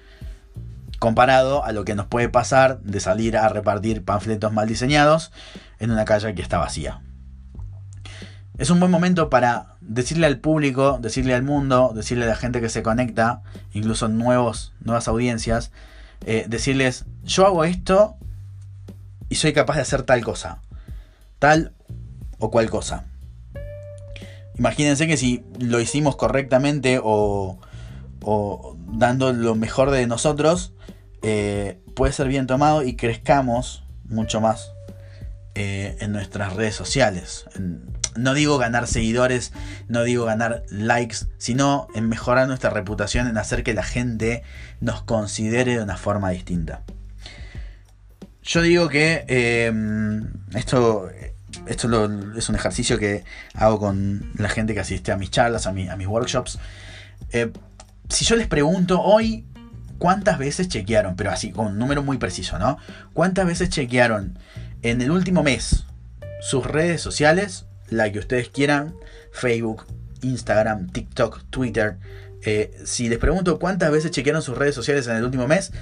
Comparado 0.99 1.65
a 1.65 1.73
lo 1.73 1.85
que 1.85 1.95
nos 1.95 2.07
puede 2.07 2.29
pasar 2.29 2.81
de 2.81 3.01
salir 3.01 3.37
a 3.37 3.49
repartir 3.49 4.05
panfletos 4.05 4.53
mal 4.53 4.69
diseñados 4.69 5.33
en 5.79 5.91
una 5.91 6.05
calle 6.05 6.35
que 6.35 6.43
está 6.43 6.59
vacía. 6.59 7.01
Es 8.59 8.71
un 8.71 8.81
buen 8.81 8.91
momento 8.91 9.31
para 9.31 9.78
decirle 9.89 10.27
al 10.27 10.39
público, 10.39 10.99
decirle 11.01 11.35
al 11.35 11.43
mundo, 11.43 11.93
decirle 11.95 12.25
a 12.25 12.29
la 12.29 12.37
gente 12.37 12.61
que 12.61 12.69
se 12.69 12.83
conecta, 12.83 13.43
incluso 13.73 14.09
nuevos, 14.09 14.75
nuevas 14.81 15.09
audiencias, 15.09 15.73
eh, 16.27 16.45
decirles, 16.49 17.07
yo 17.25 17.47
hago 17.47 17.65
esto 17.65 18.17
y 19.29 19.37
soy 19.37 19.53
capaz 19.53 19.77
de 19.77 19.83
hacer 19.83 20.03
tal 20.03 20.23
cosa, 20.23 20.63
tal 21.39 21.73
o 22.39 22.51
cual 22.51 22.71
cosa. 22.71 23.07
Imagínense 24.59 25.07
que 25.07 25.17
si 25.17 25.45
lo 25.59 25.81
hicimos 25.81 26.17
correctamente 26.17 27.01
o, 27.03 27.59
dando 28.93 29.33
lo 29.33 29.55
mejor 29.55 29.91
de 29.91 30.07
nosotros, 30.07 30.75
eh, 31.23 31.81
puede 31.95 32.13
ser 32.13 32.29
bien 32.29 32.47
tomado 32.47 32.83
y 32.83 32.95
crezcamos 32.95 33.85
mucho 34.05 34.41
más 34.41 34.73
eh, 35.55 35.97
en 36.01 36.13
nuestras 36.13 36.55
redes 36.55 36.75
sociales. 36.75 37.47
No 38.19 38.35
digo 38.35 38.59
ganar 38.59 38.87
seguidores, 38.87 39.53
no 39.89 40.03
digo 40.03 40.25
ganar 40.25 40.63
likes, 40.71 41.19
sino 41.39 41.89
en 41.95 42.09
mejorar 42.09 42.49
nuestra 42.49 42.71
reputación, 42.71 43.27
en 43.29 43.39
hacer 43.39 43.63
que 43.63 43.75
la 43.75 43.83
gente 43.83 44.43
nos 44.81 45.03
considere 45.03 45.77
de 45.77 45.83
una 45.83 45.97
forma 45.97 46.31
distinta. 46.31 46.83
Yo 48.43 48.63
digo 48.63 48.89
que 48.89 49.25
eh, 49.29 49.73
esto, 50.55 51.09
esto 51.67 52.11
es 52.37 52.49
un 52.49 52.55
ejercicio 52.55 52.99
que 52.99 53.25
hago 53.55 53.79
con 53.79 54.33
la 54.37 54.49
gente 54.49 54.75
que 54.75 54.81
asiste 54.81 55.13
a 55.13 55.17
mis 55.17 55.31
charlas, 55.31 55.67
a, 55.67 55.73
mis 55.73 56.07
workshops. 56.07 56.59
Eh, 57.33 57.53
si 58.09 58.25
yo 58.25 58.37
les 58.37 58.47
pregunto 58.47 59.03
hoy 59.03 59.45
cuántas 59.99 60.39
veces 60.39 60.69
chequearon, 60.69 61.15
pero 61.15 61.31
así, 61.31 61.53
con 61.53 61.67
un 61.67 61.79
número 61.79 62.03
muy 62.03 62.17
preciso, 62.17 62.59
¿no? 62.59 62.79
¿Cuántas 63.13 63.47
veces 63.47 63.69
chequearon 63.69 64.39
en 64.83 65.03
el 65.03 65.11
último 65.11 65.43
mes 65.43 65.85
sus 66.41 66.65
redes 66.65 67.03
sociales, 67.03 67.67
la 67.91 68.11
que 68.11 68.19
ustedes 68.19 68.49
quieran, 68.49 68.95
Facebook, 69.33 69.87
Instagram, 70.23 70.89
TikTok, 70.91 71.43
Twitter? 71.51 71.97
Eh, 72.43 72.71
si 72.85 73.09
les 73.09 73.19
pregunto 73.19 73.59
cuántas 73.59 73.91
veces 73.91 74.11
chequearon 74.11 74.43
sus 74.43 74.57
redes 74.57 74.75
sociales 74.75 75.07
en 75.07 75.17
el 75.17 75.25
último 75.25 75.47
mes, 75.47 75.73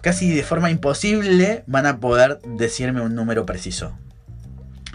casi 0.00 0.34
de 0.34 0.42
forma 0.42 0.70
imposible 0.70 1.64
van 1.66 1.86
a 1.86 2.00
poder 2.00 2.40
decirme 2.44 3.00
un 3.00 3.14
número 3.14 3.46
preciso. 3.46 3.96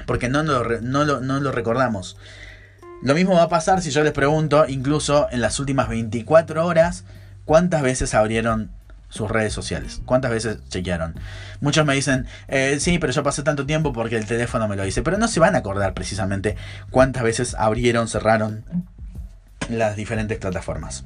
Porque 0.06 0.30
no 0.30 0.44
lo, 0.44 0.80
no 0.82 1.40
lo 1.40 1.52
recordamos. 1.52 2.18
Lo 3.02 3.14
mismo 3.14 3.36
va 3.36 3.44
a 3.44 3.50
pasar 3.50 3.82
si 3.82 3.92
yo 3.92 4.04
les 4.04 4.14
pregunto, 4.14 4.66
incluso 4.68 5.28
en 5.32 5.42
las 5.42 5.60
últimas 5.60 5.90
24 5.90 6.66
horas, 6.66 7.04
cuántas 7.46 7.82
veces 7.82 8.14
abrieron 8.14 8.72
sus 9.10 9.30
redes 9.30 9.54
sociales, 9.54 10.02
cuántas 10.06 10.32
veces 10.32 10.58
chequearon. 10.70 11.16
Muchos 11.62 11.86
me 11.86 11.96
dicen, 11.96 12.26
eh, 12.48 12.78
sí, 12.80 13.00
pero 13.00 13.14
yo 13.14 13.24
pasé 13.24 13.44
tanto 13.44 13.66
tiempo 13.66 13.94
porque 13.94 14.18
el 14.18 14.26
teléfono 14.26 14.68
me 14.68 14.76
lo 14.76 14.84
dice, 14.84 15.04
pero 15.04 15.18
no 15.18 15.28
se 15.28 15.40
van 15.40 15.56
a 15.56 15.60
acordar 15.60 15.94
precisamente 15.94 16.58
cuántas 16.90 17.24
veces 17.24 17.56
abrieron, 17.56 18.08
cerraron 18.08 18.66
las 19.70 19.96
diferentes 19.96 20.38
plataformas. 20.38 21.06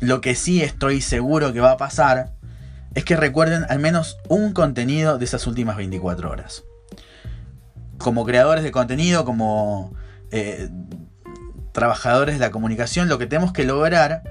Lo 0.00 0.20
que 0.20 0.34
sí 0.34 0.62
estoy 0.62 1.00
seguro 1.00 1.52
que 1.52 1.60
va 1.60 1.72
a 1.72 1.76
pasar 1.76 2.32
es 2.94 3.04
que 3.04 3.16
recuerden 3.16 3.66
al 3.68 3.78
menos 3.78 4.18
un 4.28 4.52
contenido 4.52 5.18
de 5.18 5.24
esas 5.24 5.46
últimas 5.46 5.76
24 5.76 6.30
horas. 6.30 6.64
Como 7.98 8.24
creadores 8.24 8.62
de 8.62 8.70
contenido, 8.70 9.24
como 9.24 9.92
eh, 10.30 10.68
trabajadores 11.72 12.36
de 12.36 12.40
la 12.40 12.50
comunicación, 12.50 13.08
lo 13.08 13.18
que 13.18 13.26
tenemos 13.26 13.52
que 13.52 13.64
lograr 13.64 14.22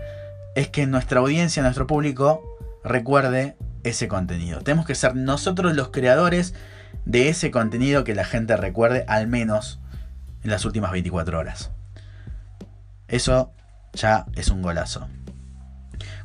es 0.58 0.70
que 0.70 0.88
nuestra 0.88 1.20
audiencia, 1.20 1.62
nuestro 1.62 1.86
público, 1.86 2.42
recuerde 2.84 3.56
ese 3.84 4.08
contenido. 4.08 4.62
Tenemos 4.62 4.88
que 4.88 4.96
ser 4.96 5.16
nosotros 5.16 5.76
los 5.76 5.90
creadores 5.90 6.56
de 7.06 7.30
ese 7.30 7.52
contenido 7.52 8.04
que 8.04 8.16
la 8.16 8.26
gente 8.26 8.58
recuerde 8.58 9.06
al 9.08 9.28
menos 9.28 9.80
en 10.42 10.50
las 10.50 10.66
últimas 10.66 10.92
24 10.92 11.38
horas. 11.38 11.70
Eso 13.08 13.54
ya 13.94 14.26
es 14.36 14.50
un 14.50 14.64
golazo. 14.64 15.08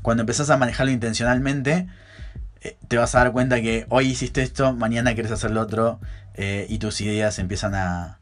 Cuando 0.01 0.23
empezás 0.23 0.49
a 0.49 0.57
manejarlo 0.57 0.93
intencionalmente, 0.93 1.89
eh, 2.63 2.79
te 2.89 2.97
vas 2.97 3.15
a 3.15 3.19
dar 3.19 3.33
cuenta 3.33 3.61
que 3.61 3.85
hoy 3.91 4.07
hiciste 4.07 4.41
esto, 4.41 4.73
mañana 4.73 5.13
quieres 5.13 5.31
hacer 5.33 5.51
lo 5.51 5.61
otro 5.61 6.01
eh, 6.33 6.65
y 6.71 6.79
tus 6.79 7.03
ideas 7.03 7.39
empiezan 7.39 7.75
a, 7.75 8.19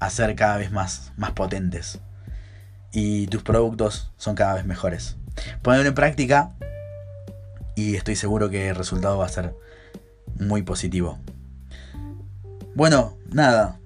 a 0.00 0.10
ser 0.10 0.34
cada 0.34 0.58
vez 0.58 0.70
más, 0.70 1.14
más 1.16 1.30
potentes. 1.30 1.98
Y 2.96 3.26
tus 3.26 3.42
productos 3.42 4.12
son 4.16 4.36
cada 4.36 4.54
vez 4.54 4.64
mejores. 4.64 5.16
Ponerlo 5.62 5.88
en 5.88 5.94
práctica 5.94 6.52
y 7.74 7.96
estoy 7.96 8.14
seguro 8.14 8.50
que 8.50 8.68
el 8.68 8.76
resultado 8.76 9.18
va 9.18 9.26
a 9.26 9.28
ser 9.28 9.52
muy 10.38 10.62
positivo. 10.62 11.18
Bueno, 12.76 13.16
nada. 13.32 13.80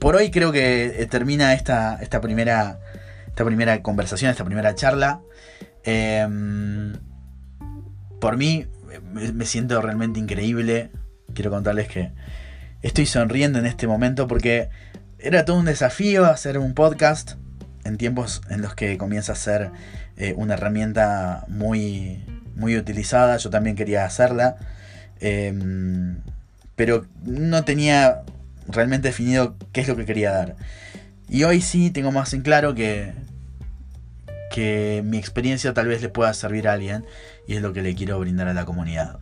Por 0.00 0.16
hoy 0.16 0.32
creo 0.32 0.50
que 0.50 1.06
termina 1.08 1.54
esta, 1.54 2.02
esta, 2.02 2.20
primera, 2.20 2.80
esta 3.28 3.44
primera 3.44 3.80
conversación, 3.80 4.32
esta 4.32 4.44
primera 4.44 4.74
charla. 4.74 5.20
Em, 5.84 6.94
por 8.20 8.36
mí 8.36 8.66
me 9.12 9.46
siento 9.46 9.80
realmente 9.80 10.18
increíble. 10.18 10.90
Quiero 11.32 11.52
contarles 11.52 11.86
que 11.86 12.10
estoy 12.82 13.06
sonriendo 13.06 13.60
en 13.60 13.66
este 13.66 13.86
momento 13.86 14.26
porque 14.26 14.68
era 15.20 15.44
todo 15.44 15.58
un 15.58 15.64
desafío 15.66 16.24
hacer 16.24 16.58
un 16.58 16.74
podcast 16.74 17.34
en 17.84 17.98
tiempos 17.98 18.40
en 18.50 18.62
los 18.62 18.74
que 18.74 18.98
comienza 18.98 19.32
a 19.32 19.36
ser 19.36 19.70
eh, 20.16 20.34
una 20.36 20.54
herramienta 20.54 21.44
muy, 21.48 22.24
muy 22.56 22.76
utilizada. 22.76 23.36
Yo 23.36 23.50
también 23.50 23.76
quería 23.76 24.04
hacerla. 24.04 24.56
Em, 25.20 26.16
pero 26.76 27.06
no 27.24 27.64
tenía 27.64 28.22
realmente 28.68 29.08
definido 29.08 29.56
qué 29.72 29.82
es 29.82 29.88
lo 29.88 29.96
que 29.96 30.06
quería 30.06 30.32
dar. 30.32 30.56
Y 31.28 31.44
hoy 31.44 31.60
sí 31.60 31.90
tengo 31.90 32.12
más 32.12 32.34
en 32.34 32.42
claro 32.42 32.74
que, 32.74 33.12
que 34.50 35.02
mi 35.04 35.18
experiencia 35.18 35.72
tal 35.72 35.88
vez 35.88 36.02
le 36.02 36.08
pueda 36.08 36.32
servir 36.34 36.68
a 36.68 36.72
alguien 36.72 37.04
y 37.46 37.54
es 37.56 37.62
lo 37.62 37.72
que 37.72 37.82
le 37.82 37.94
quiero 37.94 38.18
brindar 38.18 38.48
a 38.48 38.54
la 38.54 38.64
comunidad. 38.64 39.18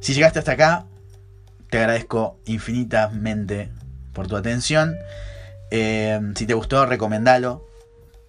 Si 0.00 0.14
llegaste 0.14 0.38
hasta 0.38 0.52
acá, 0.52 0.86
te 1.70 1.78
agradezco 1.78 2.40
infinitamente 2.46 3.70
por 4.12 4.28
tu 4.28 4.36
atención. 4.36 4.96
Eh, 5.70 6.20
si 6.36 6.46
te 6.46 6.54
gustó, 6.54 6.86
recomendalo. 6.86 7.66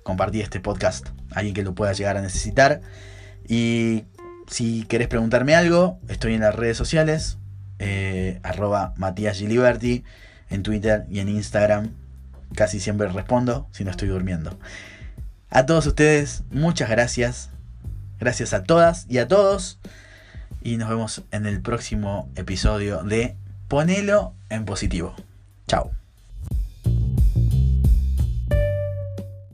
Compartí 0.04 0.42
este 0.42 0.60
podcast 0.60 1.08
a 1.32 1.40
alguien 1.40 1.54
que 1.54 1.64
lo 1.64 1.76
pueda 1.76 1.94
llegar 1.94 2.18
a 2.18 2.22
necesitar. 2.22 2.82
Y 3.48 4.06
si 4.48 4.84
querés 4.84 5.08
preguntarme 5.08 5.56
algo, 5.56 6.00
estoy 6.08 6.34
en 6.34 6.42
las 6.42 6.56
redes 6.56 6.78
sociales. 6.78 7.38
Eh, 7.80 8.40
arroba 8.44 8.94
Matías 8.98 9.38
Giliberti 9.38 10.04
en 10.50 10.64
Twitter 10.64 11.06
y 11.10 11.20
en 11.20 11.30
Instagram. 11.30 11.92
Casi 12.56 12.80
siempre 12.80 13.08
respondo 13.08 13.68
si 13.72 13.84
no 13.84 13.92
estoy 13.92 14.10
durmiendo. 14.10 14.60
A 15.50 15.66
todos 15.66 15.86
ustedes, 15.86 16.44
muchas 16.52 16.90
gracias. 16.90 17.50
Gracias 18.20 18.54
a 18.54 18.64
todas 18.64 19.06
y 19.10 19.18
a 19.18 19.28
todos. 19.28 19.80
Y 20.62 20.78
nos 20.78 20.90
vemos 20.90 21.24
en 21.32 21.46
el 21.46 21.62
próximo 21.62 22.30
episodio 22.36 23.04
de 23.04 23.36
Ponelo 23.68 24.36
en 24.50 24.66
positivo. 24.66 25.16
Chao. 25.68 26.01